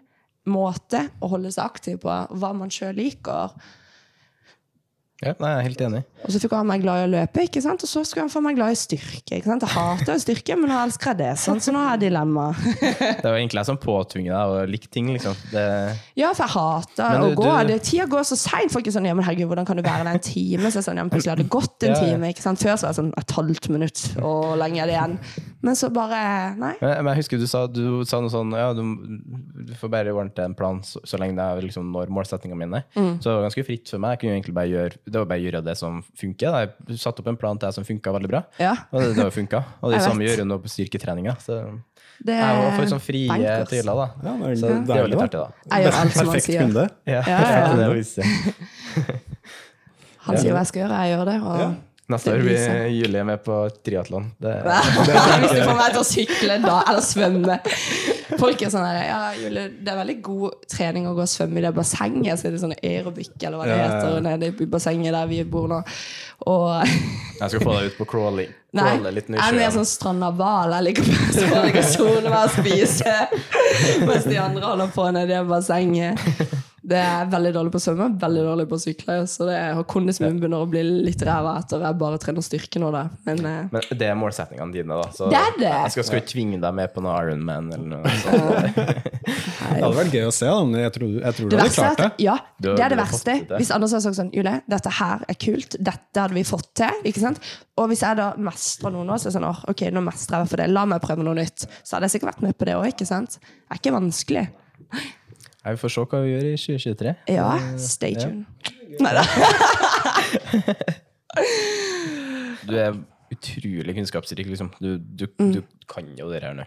[0.51, 3.57] måte å holde seg aktiv på, hva man sjøl liker.
[5.21, 5.99] Ja, nei, jeg er helt enig.
[6.25, 7.83] Og så fikk han meg glad i å løpe, ikke sant?
[7.85, 9.37] og så skulle han få meg glad i styrke.
[9.37, 9.65] ikke sant?
[9.67, 11.33] Jeg hater jo styrke, men nå elsker jeg det.
[11.43, 11.65] Sant?
[11.65, 12.47] Så nå har jeg dilemma.
[12.57, 15.37] Det var egentlig jeg som påtvinger deg å like ting, liksom.
[15.53, 15.65] Det,
[16.17, 17.51] Ja, for jeg hater du, å gå.
[17.51, 18.73] du- Det, tida går så seint.
[18.73, 20.71] Folk er sånn ja, men herregud, hvordan kan du være der en time?
[20.73, 22.01] Så jeg er sånn, ja, men plutselig hadde det gått en Ja, ja.
[22.17, 22.33] time.
[22.33, 22.59] ikke sant?
[22.65, 25.19] Før så var det sånn et halvt minutt, og lenge er det igjen?
[25.63, 26.73] Men så bare Nei.
[26.81, 28.81] men, men jeg husker du sa, du sa noe sånn Ja, du,
[29.69, 32.81] du får bare ordne til en plan så, så lenge jeg liksom når målsettingene mine.
[32.97, 33.19] Mm.
[33.21, 34.17] Så det var ganske fritt for meg.
[34.17, 36.51] Jeg kunne egentlig bare gjøre, det var bare å gjøre det som funker.
[36.55, 36.61] da.
[36.65, 38.41] Jeg satte opp en plan til det som funka veldig bra.
[38.63, 38.73] Ja.
[38.93, 39.61] Og det, det har funka.
[39.83, 41.35] Og det Jeg samme gjør nå på styrketreninga.
[41.43, 41.59] Så
[42.21, 43.69] Det jeg får sånn frie bankers.
[43.71, 44.07] tøyler, da.
[44.23, 45.49] Ja, det er så det er jo litt artig, da.
[45.75, 46.61] Jeg gjør alt som han sier.
[46.67, 46.89] kunde.
[47.07, 49.31] Ja, Ja, ja, er.
[50.27, 51.37] Han sier hva jeg skal gjøre, jeg gjør det.
[51.43, 51.71] Og Ja.
[52.11, 52.69] Neste år blir.
[52.91, 53.57] Julie med på
[53.87, 54.31] triatlon.
[54.41, 57.59] Hvis du får meg til å sykle da, eller svømme.
[58.41, 61.61] Folk er sånn her Ja, Julie, det er veldig god trening å gå og svømme
[61.61, 62.41] i det bassenget.
[62.41, 63.99] Så er det sånn aerobic, eller hva det Ja, ja, ja.
[63.99, 65.83] heter, nede i bassenget der vi bor nå.
[66.51, 66.67] Og
[67.41, 68.51] jeg skal få deg ut på crawling.
[68.77, 70.77] Nei, jeg er mer sånn stranda hval.
[70.77, 73.15] Jeg liker liker å sone meg og spise.
[74.07, 76.60] Mens de andre holder på nede i bassenget.
[76.91, 79.17] Det er veldig dårlig på å svømme, veldig dårlig på å sykle.
[79.31, 82.83] Så det er, kondisen min begynner å bli litt ræva etter jeg bare trener styrke
[82.83, 82.91] nå.
[82.95, 83.05] Da.
[83.29, 85.07] Men eh, Men det er målsettingene dine, da.
[85.15, 85.71] Så Det er det.
[85.71, 88.81] Jeg skal, skal ikke tvinge deg med på noe Ironman eller noe sånt.
[89.71, 92.01] Det hadde vært gøy å se, da, men jeg tror, jeg tror du hadde klart
[92.01, 92.07] det.
[92.11, 93.35] at, ja, det er det verste.
[93.47, 93.61] det.
[93.61, 97.05] Hvis Anders hadde sagt sånn Julie, dette her er kult, dette hadde vi fått til.
[97.07, 97.39] ikke sant?
[97.81, 100.43] Og hvis jeg da mestrer noe nå, så er det sånn «Åh, ok, nå mestrer
[100.43, 101.69] jeg for det, la meg prøve noe nytt.
[101.85, 103.39] Så hadde jeg sikkert vært med på det òg, ikke sant?
[103.41, 104.45] Det er ikke vanskelig.
[105.65, 107.15] Jeg får se hva vi gjør i 2023.
[107.37, 108.45] Ja, stay tuned.
[109.01, 109.25] Neida.
[112.71, 112.95] Du er
[113.33, 114.69] utrolig kunnskapsrik, liksom.
[114.83, 116.65] Du, du, du kan jo det her nå.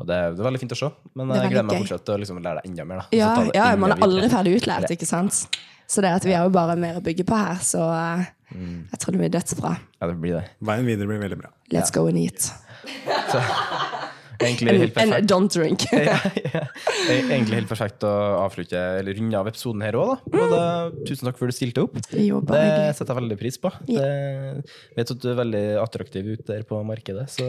[0.00, 0.88] Og det er, det er veldig fint å se.
[1.18, 1.34] Men Mm.
[1.38, 3.02] Jeg gleder meg fortsatt til å liksom lære deg enda mer.
[3.02, 3.06] Da.
[3.16, 4.32] Ja, ja, enda man er aldri videre.
[4.36, 5.34] ferdig utlært, ikke sant?
[5.92, 8.82] Så det at vi har jo bare mer å bygge på her, så eh, Mm.
[8.92, 9.70] jeg tror det blir dødsbra.
[10.00, 10.42] Ja, det blir det.
[10.60, 11.48] Veien videre blir veldig bra.
[11.72, 12.52] Let's go and eat.
[14.42, 15.16] Egentlig helt perfekt.
[15.18, 15.84] and don't drink.
[15.92, 16.18] ja,
[16.52, 16.64] ja.
[17.12, 18.12] Egentlig helt perfekt å
[18.42, 20.46] avslutte eller runde av episoden her òg, da.
[20.52, 20.64] Da.
[21.08, 21.98] Tusen takk for at du stilte opp.
[22.18, 22.62] Jo, Det
[22.98, 23.72] setter jeg veldig pris på.
[23.88, 24.06] Det,
[24.98, 27.46] vet at du er veldig attraktiv ute der på markedet, så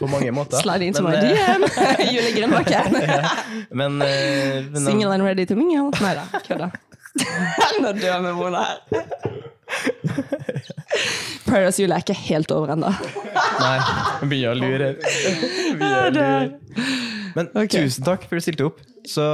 [0.00, 0.60] på mange måter.
[0.62, 1.66] Slide into Men, my eh, DM.
[2.14, 2.98] Julie Grønbakken
[3.82, 5.90] Men, eh, Single and ready to mingle.
[6.02, 6.70] Nei da, kødda.
[7.82, 8.78] Nå dør vi Mona her.
[11.48, 12.90] Paradise Julie er ikke helt over ennå.
[13.62, 13.78] Nei,
[14.30, 14.90] vi å lure.
[17.38, 17.84] Men okay.
[17.84, 18.80] tusen takk for at du stilte opp.
[19.08, 19.24] Så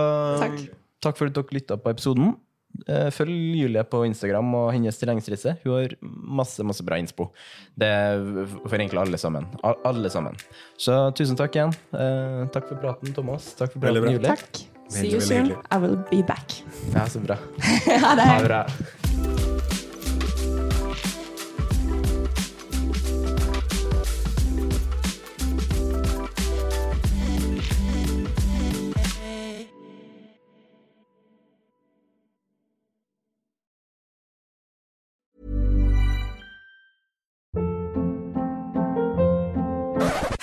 [0.41, 0.59] Takk.
[1.03, 2.35] takk for at dere lytta på episoden.
[2.91, 5.55] Eh, Følg Julie på Instagram og hennes treningsreise.
[5.63, 7.29] Hun har masse masse bra innspo.
[7.79, 7.91] Det
[8.67, 9.47] forenkler alle sammen.
[9.63, 10.39] Alle sammen.
[10.79, 11.75] Så tusen takk igjen.
[11.95, 13.53] Eh, Takk for praten, Thomas.
[13.59, 14.11] Takk for praten.
[14.17, 14.35] Julie.
[14.35, 14.65] Takk.
[14.89, 15.47] See you soon.
[15.47, 15.57] hyggelig.
[15.71, 16.65] I will be back.
[16.93, 17.37] Ja, er så bra.
[17.87, 18.23] Ha det.
[18.23, 18.67] Ha det bra.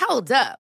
[0.08, 0.61] Hold up.